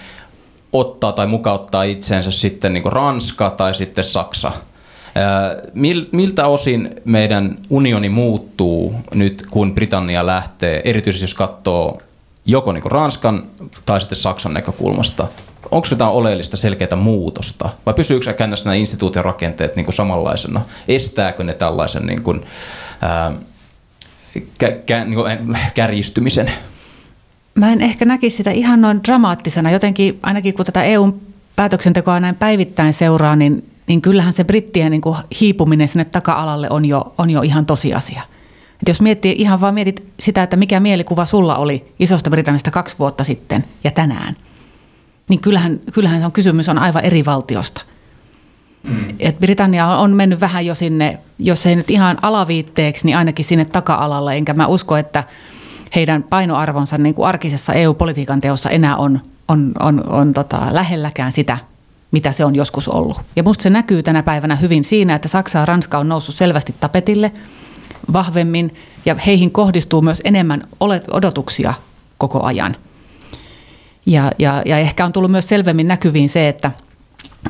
[0.73, 4.51] ottaa tai mukauttaa itseensä sitten niin Ranska tai sitten Saksa–
[6.11, 12.01] Miltä osin meidän unioni muuttuu nyt, kun Britannia lähtee, erityisesti jos katsoo
[12.45, 13.43] joko niin Ranskan
[13.85, 15.27] tai sitten Saksan näkökulmasta?
[15.71, 20.61] Onko jotain oleellista selkeää muutosta vai pysyykö se käännässä nämä instituution rakenteet niin samanlaisena?
[20.87, 22.45] Estääkö ne tällaisen niin kuin,
[23.01, 23.31] ää,
[24.57, 26.51] kä, kä, niin kuin kärjistymisen?
[27.55, 29.71] Mä en ehkä näkisi sitä ihan noin dramaattisena.
[29.71, 31.21] Jotenkin ainakin kun tätä EUn
[31.55, 36.85] päätöksentekoa näin päivittäin seuraa, niin, niin kyllähän se brittien niin kuin hiipuminen sinne taka-alalle on
[36.85, 38.21] jo, on jo ihan tosiasia.
[38.81, 42.95] Et jos miettii, ihan vaan mietit sitä, että mikä mielikuva sulla oli Isosta Britannista kaksi
[42.99, 44.35] vuotta sitten ja tänään,
[45.29, 47.81] niin kyllähän, kyllähän se on kysymys on aivan eri valtiosta.
[48.83, 49.05] Mm.
[49.19, 53.65] Et Britannia on mennyt vähän jo sinne, jos ei nyt ihan alaviitteeksi, niin ainakin sinne
[53.65, 55.23] taka-alalle, enkä mä usko, että
[55.95, 61.57] heidän painoarvonsa niin kuin arkisessa EU-politiikan teossa enää on, on, on, on tota, lähelläkään sitä,
[62.11, 63.21] mitä se on joskus ollut.
[63.35, 66.75] Ja musta se näkyy tänä päivänä hyvin siinä, että Saksa ja Ranska on noussut selvästi
[66.79, 67.31] tapetille
[68.13, 70.67] vahvemmin ja heihin kohdistuu myös enemmän
[71.11, 71.73] odotuksia
[72.17, 72.75] koko ajan.
[74.05, 76.71] Ja, ja, ja ehkä on tullut myös selvemmin näkyviin se, että,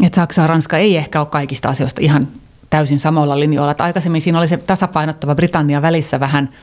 [0.06, 2.28] että Saksa ja Ranska ei ehkä ole kaikista asioista ihan
[2.70, 3.72] täysin samoilla linjoilla.
[3.72, 6.50] Että aikaisemmin siinä oli se tasapainottava Britannia välissä vähän–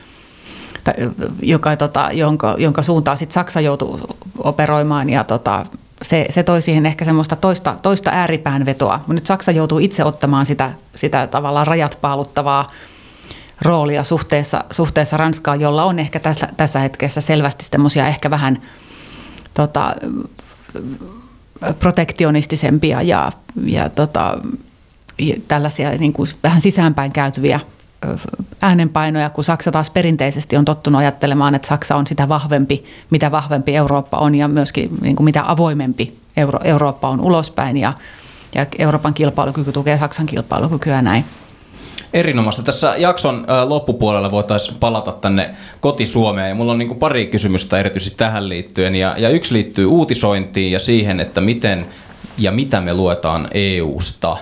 [1.41, 3.99] joka, tota, jonka, jonka suuntaan sitten Saksa joutuu
[4.37, 5.65] operoimaan ja tota,
[6.01, 9.03] se, se toi siihen ehkä semmoista toista, toista ääripään vetoa.
[9.07, 12.67] Nyt Saksa joutuu itse ottamaan sitä, sitä tavallaan rajat paaluttavaa
[13.61, 18.61] roolia suhteessa, suhteessa Ranskaan, jolla on ehkä tässä, tässä hetkessä selvästi semmoisia ehkä vähän
[19.53, 19.95] tota,
[21.79, 23.31] protektionistisempia ja,
[23.65, 24.37] ja tota,
[25.47, 27.59] tällaisia niin kuin vähän sisäänpäin käytyviä
[28.61, 33.75] äänenpainoja, kun Saksa taas perinteisesti on tottunut ajattelemaan, että Saksa on sitä vahvempi, mitä vahvempi
[33.75, 37.93] Eurooppa on ja myöskin niin kuin mitä avoimempi Euro- Eurooppa on ulospäin ja,
[38.55, 41.25] ja Euroopan kilpailukyky tukee Saksan kilpailukykyä näin.
[42.13, 42.63] Erinomaista.
[42.63, 46.49] Tässä jakson loppupuolella voitaisiin palata tänne koti-Suomeen.
[46.49, 48.95] Ja mulla on niin kuin pari kysymystä erityisesti tähän liittyen.
[48.95, 51.85] Ja, ja yksi liittyy uutisointiin ja siihen, että miten
[52.37, 54.37] ja mitä me luetaan EU-sta.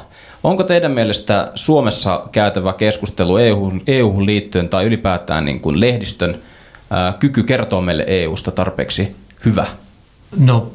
[0.45, 6.39] Onko teidän mielestä Suomessa käytävä keskustelu EU-hun, EU-hun liittyen tai ylipäätään niin kuin lehdistön
[6.89, 9.15] ää, kyky kertoa meille EUsta tarpeeksi
[9.45, 9.65] hyvä?
[10.37, 10.71] No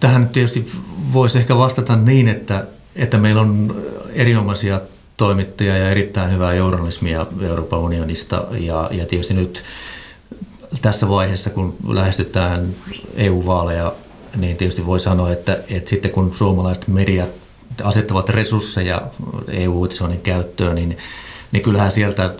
[0.00, 0.72] tähän tietysti
[1.12, 2.66] voisi ehkä vastata niin, että,
[2.96, 4.80] että meillä on erinomaisia
[5.16, 9.62] toimittajia ja erittäin hyvää journalismia Euroopan unionista ja, ja tietysti nyt
[10.82, 12.68] tässä vaiheessa, kun lähestytään
[13.14, 13.92] EU-vaaleja,
[14.36, 17.43] niin tietysti voi sanoa, että, että sitten kun suomalaiset mediat
[17.82, 19.02] asettavat resursseja
[19.48, 20.98] EU-uutisoinnin käyttöön, niin,
[21.52, 22.34] niin kyllähän sieltä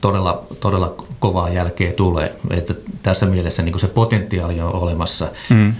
[0.00, 2.34] todella, todella kovaa jälkeä tulee.
[2.50, 5.28] Että tässä mielessä niin se potentiaali on olemassa.
[5.50, 5.74] Mm.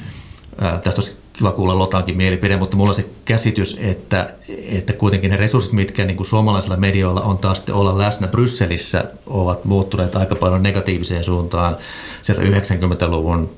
[0.60, 5.30] Ää, tästä olisi kiva kuulla Lotankin mielipide, mutta mulla on se käsitys, että, että kuitenkin
[5.30, 10.34] ne resurssit, mitkä niin kuin suomalaisilla medioilla on taas olla läsnä Brysselissä, ovat muuttuneet aika
[10.34, 11.76] paljon negatiiviseen suuntaan
[12.22, 13.50] sieltä 90-luvun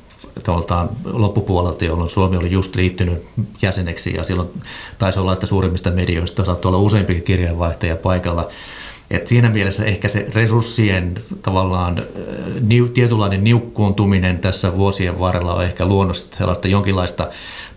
[0.44, 3.28] tuoltaan loppupuolelta, jolloin Suomi oli just liittynyt
[3.62, 4.48] jäseneksi ja silloin
[4.98, 8.48] taisi olla, että suurimmista medioista saattoi olla useampia kirjeenvaihtajia paikalla.
[9.10, 12.02] Et siinä mielessä ehkä se resurssien tavallaan
[12.60, 17.28] niu, tietynlainen niukkuuntuminen tässä vuosien varrella on ehkä luonnollisesti sellaista jonkinlaista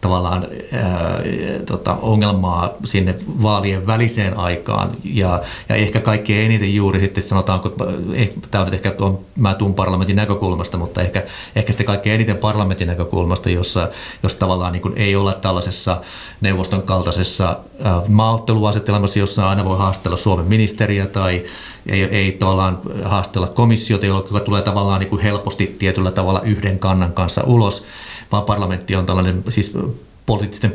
[0.02, 1.22] tavallaan ää,
[1.66, 4.92] tota, ongelmaa sinne vaalien väliseen aikaan.
[5.04, 7.72] Ja, ja ehkä kaikkein eniten juuri sitten sanotaanko,
[8.14, 11.24] eh, tämä on ehkä tuon, mä tuun parlamentin näkökulmasta, mutta ehkä,
[11.56, 13.90] ehkä sitten kaikkein eniten parlamentin näkökulmasta, jossa,
[14.24, 16.02] jos tavallaan niin ei olla tällaisessa
[16.42, 21.44] neuvoston kaltaisessa ää, maaotteluasetelmassa, jossa aina voi haastella Suomen ministeriä tai
[21.88, 27.14] ei, ei tavallaan haastella komissiota, joka tulee tavallaan niin kuin helposti tietyllä tavalla yhden kannan
[27.14, 27.86] kanssa ulos,
[28.32, 29.78] vaan parlamentti on tällainen siis
[30.26, 30.74] poliittisten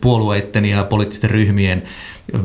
[0.00, 1.82] puolueiden ja poliittisten ryhmien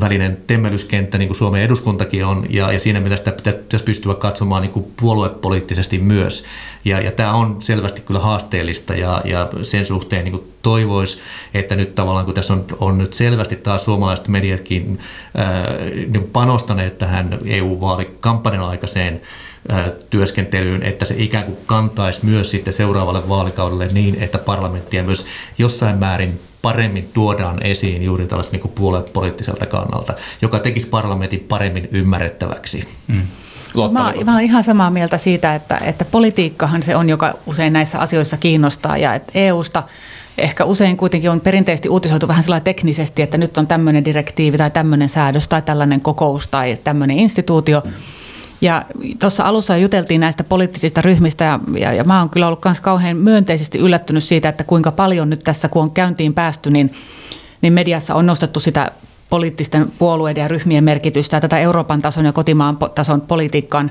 [0.00, 4.62] välinen temmelyskenttä, niin kuin Suomen eduskuntakin on, ja, ja siinä mielessä sitä pitäisi pystyä katsomaan
[4.62, 6.44] niin kuin puoluepoliittisesti myös.
[6.84, 11.18] Ja, ja tämä on selvästi kyllä haasteellista, ja, ja sen suhteen niin toivoisi,
[11.54, 14.98] että nyt tavallaan, kun tässä on, on nyt selvästi taas suomalaiset mediatkin
[15.36, 15.66] ää,
[16.08, 19.20] niin panostaneet tähän EU-vaalikampanjan aikaiseen
[20.10, 25.26] työskentelyyn, että se ikään kuin kantaisi myös sitten seuraavalle vaalikaudelle niin, että parlamenttia myös
[25.58, 32.88] jossain määrin paremmin tuodaan esiin juuri tällaista niin puoluepoliittiselta kannalta, joka tekisi parlamentin paremmin ymmärrettäväksi.
[33.08, 33.22] Mm.
[33.92, 37.98] Mä, mä olen ihan samaa mieltä siitä, että, että politiikkahan se on, joka usein näissä
[37.98, 39.82] asioissa kiinnostaa ja että EUsta
[40.38, 44.70] ehkä usein kuitenkin on perinteisesti uutisoitu vähän sellainen teknisesti, että nyt on tämmöinen direktiivi tai
[44.70, 47.82] tämmöinen säädös tai tällainen kokous tai tämmöinen instituutio.
[47.84, 47.92] Mm
[48.60, 48.84] ja
[49.18, 53.16] tuossa alussa juteltiin näistä poliittisista ryhmistä ja, ja, ja mä oon kyllä ollut myös kauhean
[53.16, 56.92] myönteisesti yllättynyt siitä, että kuinka paljon nyt tässä, kun on käyntiin päästy, niin,
[57.62, 58.92] niin mediassa on nostettu sitä
[59.30, 63.90] poliittisten puolueiden ja ryhmien merkitystä ja tätä Euroopan tason ja kotimaan tason politiikan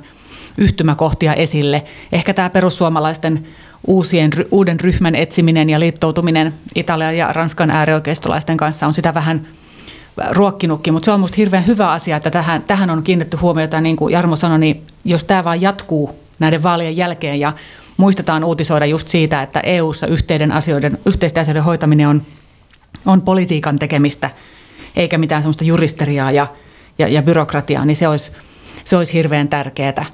[0.57, 1.83] yhtymäkohtia esille.
[2.11, 3.47] Ehkä tämä perussuomalaisten
[3.87, 9.47] uusien, uuden ryhmän etsiminen ja liittoutuminen Italian ja Ranskan äärioikeistolaisten kanssa on sitä vähän
[10.31, 13.95] ruokkinutkin, mutta se on minusta hirveän hyvä asia, että tähän, tähän on kiinnitetty huomiota, niin
[13.95, 17.53] kuin Jarmo sanoi, niin jos tämä vaan jatkuu näiden vaalien jälkeen ja
[17.97, 22.21] muistetaan uutisoida just siitä, että EU-ssa yhteisten asioiden, yhteisten asioiden hoitaminen on,
[23.05, 24.29] on politiikan tekemistä,
[24.95, 26.47] eikä mitään sellaista juristeriaa ja,
[26.99, 28.31] ja, ja byrokratiaa, niin se olisi,
[28.83, 30.05] se olisi hirveän tärkeää.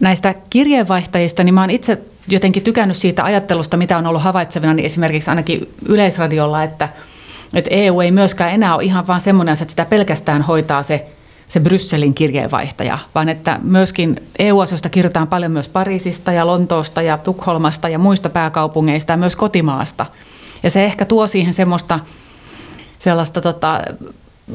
[0.00, 1.98] Näistä kirjeenvaihtajista, niin mä oon itse
[2.28, 6.88] jotenkin tykännyt siitä ajattelusta, mitä on ollut havaitsevina, niin esimerkiksi ainakin Yleisradiolla, että,
[7.54, 11.06] että EU ei myöskään enää ole ihan vaan semmoinen että sitä pelkästään hoitaa se,
[11.46, 17.88] se Brysselin kirjeenvaihtaja, vaan että myöskin EU-asioista kirjoitetaan paljon myös Pariisista ja Lontoosta ja Tukholmasta
[17.88, 20.06] ja muista pääkaupungeista ja myös kotimaasta.
[20.62, 22.00] Ja se ehkä tuo siihen semmoista
[22.98, 23.80] sellaista tota,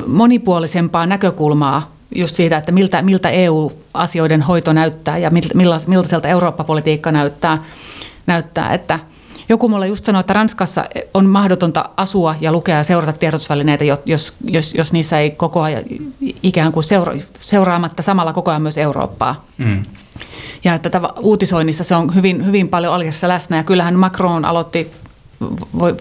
[0.08, 5.32] monipuolisempaa näkökulmaa just siitä, että miltä, miltä EU-asioiden hoito näyttää ja
[5.86, 7.58] millaiselta Eurooppa-politiikka näyttää,
[8.28, 9.00] näyttää että
[9.50, 14.34] joku mulle just sanoi, että Ranskassa on mahdotonta asua ja lukea ja seurata tiedotusvälineitä, jos,
[14.46, 15.84] jos, jos niissä ei koko ajan
[16.44, 19.46] ikään kuin seura, seuraamatta samalla koko ajan myös Eurooppaa.
[19.58, 19.86] Mm.
[20.64, 24.92] Ja että uutisoinnissa se on hyvin, hyvin paljon aliassa läsnä ja kyllähän Macron aloitti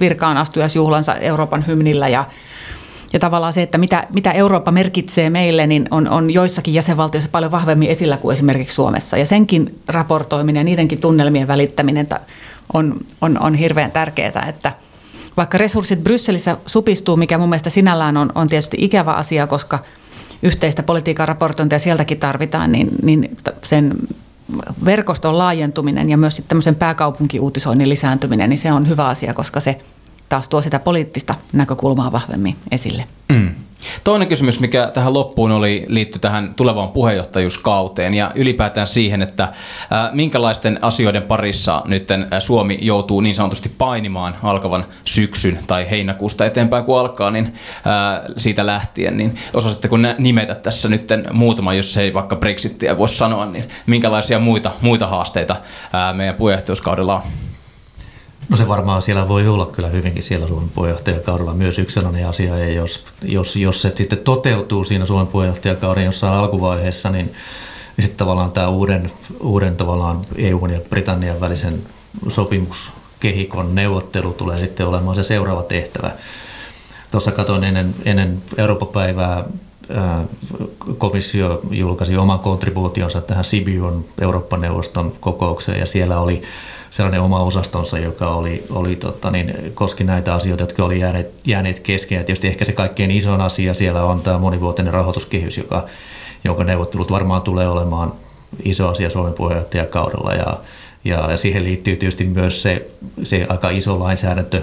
[0.00, 2.24] virkaan astujaisjuhlansa Euroopan hymnillä ja
[3.12, 7.52] ja tavallaan se, että mitä, mitä Eurooppa merkitsee meille, niin on, on joissakin jäsenvaltioissa paljon
[7.52, 9.16] vahvemmin esillä kuin esimerkiksi Suomessa.
[9.16, 12.06] Ja senkin raportoiminen ja niidenkin tunnelmien välittäminen
[12.72, 14.72] on, on, on hirveän tärkeää, että
[15.36, 19.78] vaikka resurssit Brysselissä supistuu, mikä mun mielestä sinällään on, on tietysti ikävä asia, koska
[20.42, 23.94] yhteistä politiikan raportointia sieltäkin tarvitaan, niin, niin sen
[24.84, 29.76] verkoston laajentuminen ja myös sitten tämmöisen pääkaupunkiuutisoinnin lisääntyminen, niin se on hyvä asia, koska se
[30.28, 33.04] taas tuo sitä poliittista näkökulmaa vahvemmin esille.
[33.28, 33.50] Mm.
[34.04, 39.52] Toinen kysymys, mikä tähän loppuun oli, liittyi tähän tulevaan puheenjohtajuuskauteen ja ylipäätään siihen, että äh,
[40.12, 42.08] minkälaisten asioiden parissa nyt
[42.38, 48.66] Suomi joutuu niin sanotusti painimaan alkavan syksyn tai heinäkuusta eteenpäin, kun alkaa, niin äh, siitä
[48.66, 54.38] lähtien, niin osasitteko nimetä tässä nyt muutama, jos ei vaikka Brexittiä voi sanoa, niin minkälaisia
[54.38, 55.56] muita, muita haasteita
[55.94, 57.22] äh, meidän puheenjohtajuuskaudella on?
[58.48, 62.58] No se varmaan siellä voi olla kyllä hyvinkin siellä Suomen puheenjohtajakaudella myös yksi sellainen asia,
[62.58, 67.32] ja jos, jos, jos se sitten toteutuu siinä Suomen puheenjohtajakauden jossain alkuvaiheessa, niin,
[68.00, 71.82] sitten tavallaan tämä uuden, uuden tavallaan EUn ja Britannian välisen
[72.28, 76.10] sopimuskehikon neuvottelu tulee sitten olemaan se seuraava tehtävä.
[77.10, 79.44] Tuossa katsoin ennen, ennen Euroopan päivää
[80.98, 86.42] komissio julkaisi oman kontribuutionsa tähän Sibiun Eurooppa-neuvoston kokoukseen ja siellä oli
[86.90, 91.80] sellainen oma osastonsa, joka oli, oli tota, niin, koski näitä asioita, jotka oli jääneet, jääneet
[91.80, 92.18] kesken.
[92.18, 95.84] Ja tietysti ehkä se kaikkein isoin asia siellä on tämä monivuotinen rahoituskehys, joka,
[96.44, 98.12] jonka neuvottelut varmaan tulee olemaan
[98.64, 100.34] iso asia Suomen puheenjohtajakaudella.
[100.34, 100.60] Ja,
[101.04, 102.90] ja, ja siihen liittyy tietysti myös se,
[103.22, 104.62] se aika iso lainsäädäntö,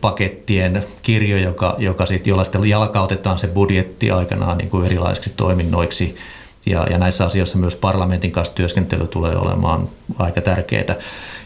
[0.00, 6.16] pakettien kirjo, joka, joka sit, jolla sitten jalkautetaan se budjetti aikanaan niin kuin erilaisiksi toiminnoiksi–
[6.66, 10.96] ja, ja näissä asioissa myös parlamentin kanssa työskentely tulee olemaan aika tärkeää.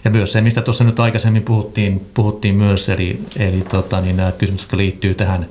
[0.05, 4.33] Ja myös se, mistä tuossa nyt aikaisemmin puhuttiin, puhuttiin myös, eli, eli tota, niin nämä
[4.33, 5.49] kysymykset, jotka liittyy tähän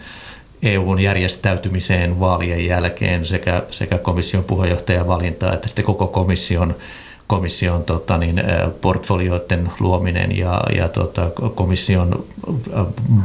[0.63, 6.75] EUn järjestäytymiseen vaalien jälkeen sekä, sekä komission puheenjohtajan valintaa että sitten koko komission
[7.27, 8.43] komission tota, niin,
[8.81, 12.25] portfolioiden luominen ja, ja tota, komission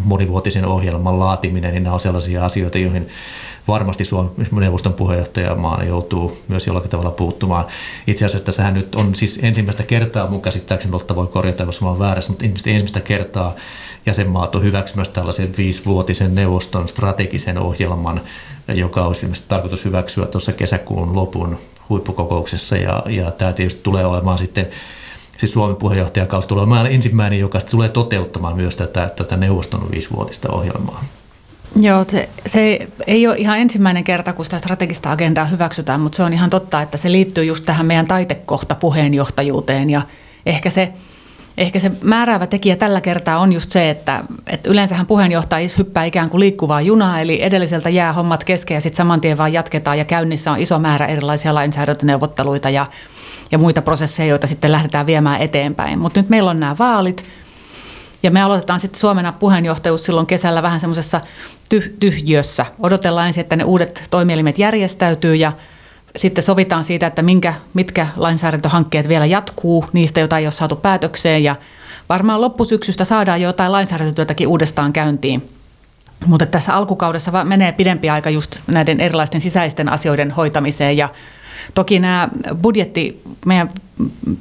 [0.05, 3.09] monivuotisen ohjelman laatiminen, niin nämä on sellaisia asioita, joihin
[3.69, 7.65] varmasti Suomen neuvoston puheenjohtajamaana joutuu myös jollakin tavalla puuttumaan.
[8.07, 11.89] Itse asiassa tässähän nyt on siis ensimmäistä kertaa, mun käsittääkseni Lotta voi korjata, jos mä
[11.89, 13.55] oon väärässä, mutta ensimmäistä kertaa
[14.07, 18.21] jäsenmaat on hyväksymässä tällaisen viisivuotisen neuvoston strategisen ohjelman,
[18.69, 21.59] joka olisi tarkoitus hyväksyä tuossa kesäkuun lopun
[21.89, 24.69] huippukokouksessa ja, ja tämä tietysti tulee olemaan sitten
[25.39, 31.05] siis Suomen puheenjohtajakausi tulee olemaan ensimmäinen, joka tulee toteuttamaan myös tätä, tätä neuvoston viisivuotista ohjelmaa.
[31.81, 36.23] Joo, se, se ei ole ihan ensimmäinen kerta, kun sitä strategista agendaa hyväksytään, mutta se
[36.23, 40.03] on ihan totta, että se liittyy just tähän meidän taitekohta puheenjohtajuuteen ja
[40.47, 40.93] ehkä se,
[41.61, 46.31] ehkä se määräävä tekijä tällä kertaa on just se, että, että yleensähän puheenjohtaja hyppää ikään
[46.31, 50.05] kuin liikkuvaa junaa, eli edelliseltä jää hommat kesken ja sitten saman tien vaan jatketaan ja
[50.05, 52.87] käynnissä on iso määrä erilaisia lainsäädäntöneuvotteluita ja,
[53.51, 55.99] ja muita prosesseja, joita sitten lähdetään viemään eteenpäin.
[55.99, 57.25] Mutta nyt meillä on nämä vaalit,
[58.23, 61.21] ja me aloitetaan sitten Suomena puheenjohtajuus silloin kesällä vähän semmoisessa
[61.75, 62.67] tyh- tyhjössä.
[62.79, 65.53] Odotellaan ensin, että ne uudet toimielimet järjestäytyy ja
[66.17, 71.45] sitten sovitaan siitä, että minkä, mitkä lainsäädäntöhankkeet vielä jatkuu, niistä joita ei ole saatu päätökseen
[71.45, 71.57] ja
[72.09, 75.51] varmaan loppusyksystä saadaan jo jotain lainsäädäntötyötäkin uudestaan käyntiin.
[76.27, 81.09] Mutta tässä alkukaudessa menee pidempi aika just näiden erilaisten sisäisten asioiden hoitamiseen ja
[81.75, 82.29] Toki nämä
[82.63, 83.71] budjetti, meidän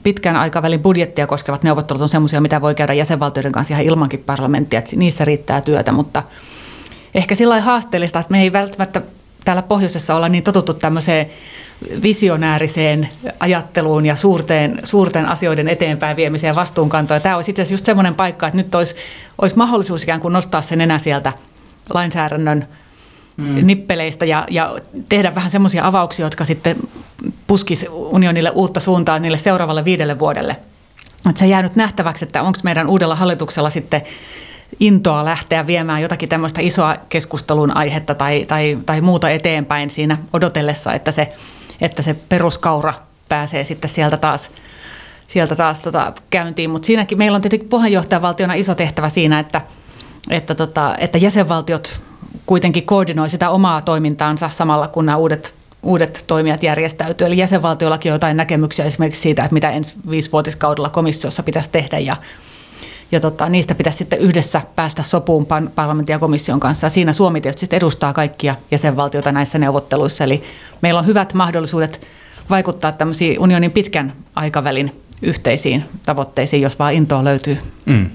[0.04, 4.80] pitkän aikavälin budjettia koskevat neuvottelut on sellaisia, mitä voi käydä jäsenvaltioiden kanssa ihan ilmankin parlamenttia,
[4.80, 6.24] että niissä riittää työtä, mutta
[7.16, 9.02] ehkä sillä haasteellista, että me ei välttämättä
[9.46, 11.30] täällä pohjoisessa olla niin totuttu tämmöiseen
[12.02, 13.10] visionääriseen
[13.40, 17.22] ajatteluun ja suurten, suurten asioiden eteenpäin viemiseen ja vastuunkantoon.
[17.22, 18.96] Tämä olisi itse asiassa just semmoinen paikka, että nyt olisi,
[19.42, 21.34] olisi mahdollisuus ikään kuin nostaa sen enää sieltä
[21.94, 22.68] lainsäädännön
[23.42, 23.68] mm.
[23.68, 24.76] nippeleistä ja, ja
[25.10, 26.78] tehdä vähän semmoisia avauksia, jotka sitten
[27.48, 30.56] puskisi unionille uutta suuntaa niille seuraavalle viidelle vuodelle.
[31.30, 34.02] Että se jää nyt nähtäväksi, että onko meidän uudella hallituksella sitten
[34.80, 40.94] intoa lähteä viemään jotakin tämmöistä isoa keskustelun aihetta tai, tai, tai muuta eteenpäin siinä odotellessa,
[40.94, 41.34] että se,
[41.82, 42.94] että se peruskaura
[43.30, 44.50] pääsee sitten sieltä taas,
[45.28, 46.70] sieltä taas tota käyntiin.
[46.70, 49.62] Mutta siinäkin meillä on tietenkin puheenjohtajavaltiona iso tehtävä siinä, että,
[50.30, 52.04] että, tota, että jäsenvaltiot
[52.46, 55.54] kuitenkin koordinoi sitä omaa toimintaansa samalla, kun nämä uudet,
[55.84, 57.28] uudet toimijat järjestäytyy.
[57.28, 62.16] Eli jäsenvaltiollakin on jotain näkemyksiä esimerkiksi siitä, että mitä ensi viisivuotiskaudella komissiossa pitäisi tehdä ja,
[63.12, 66.86] ja tota, niistä pitäisi sitten yhdessä päästä sopuun parlamentin ja komission kanssa.
[66.86, 70.24] Ja siinä Suomi tietysti edustaa kaikkia jäsenvaltioita näissä neuvotteluissa.
[70.24, 70.44] Eli
[70.82, 72.08] meillä on hyvät mahdollisuudet
[72.50, 77.58] vaikuttaa tämmöisiin unionin pitkän aikavälin yhteisiin tavoitteisiin, jos vaan intoa löytyy.
[77.86, 78.10] Mm.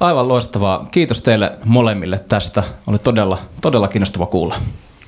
[0.00, 0.88] Aivan loistavaa.
[0.90, 2.64] Kiitos teille molemmille tästä.
[2.86, 4.54] Oli todella, todella kiinnostava kuulla.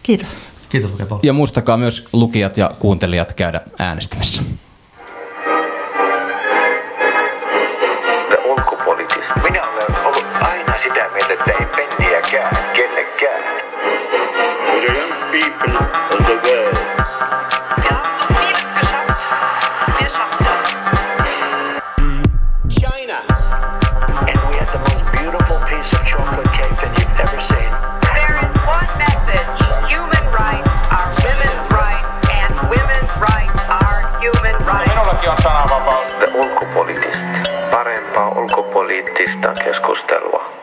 [0.02, 0.36] Kiitos.
[0.68, 1.20] Kiitos oikein paljon.
[1.22, 4.42] Ja muistakaa myös lukijat ja kuuntelijat käydä äänestämässä.
[39.48, 40.61] uudestaan keskustelua.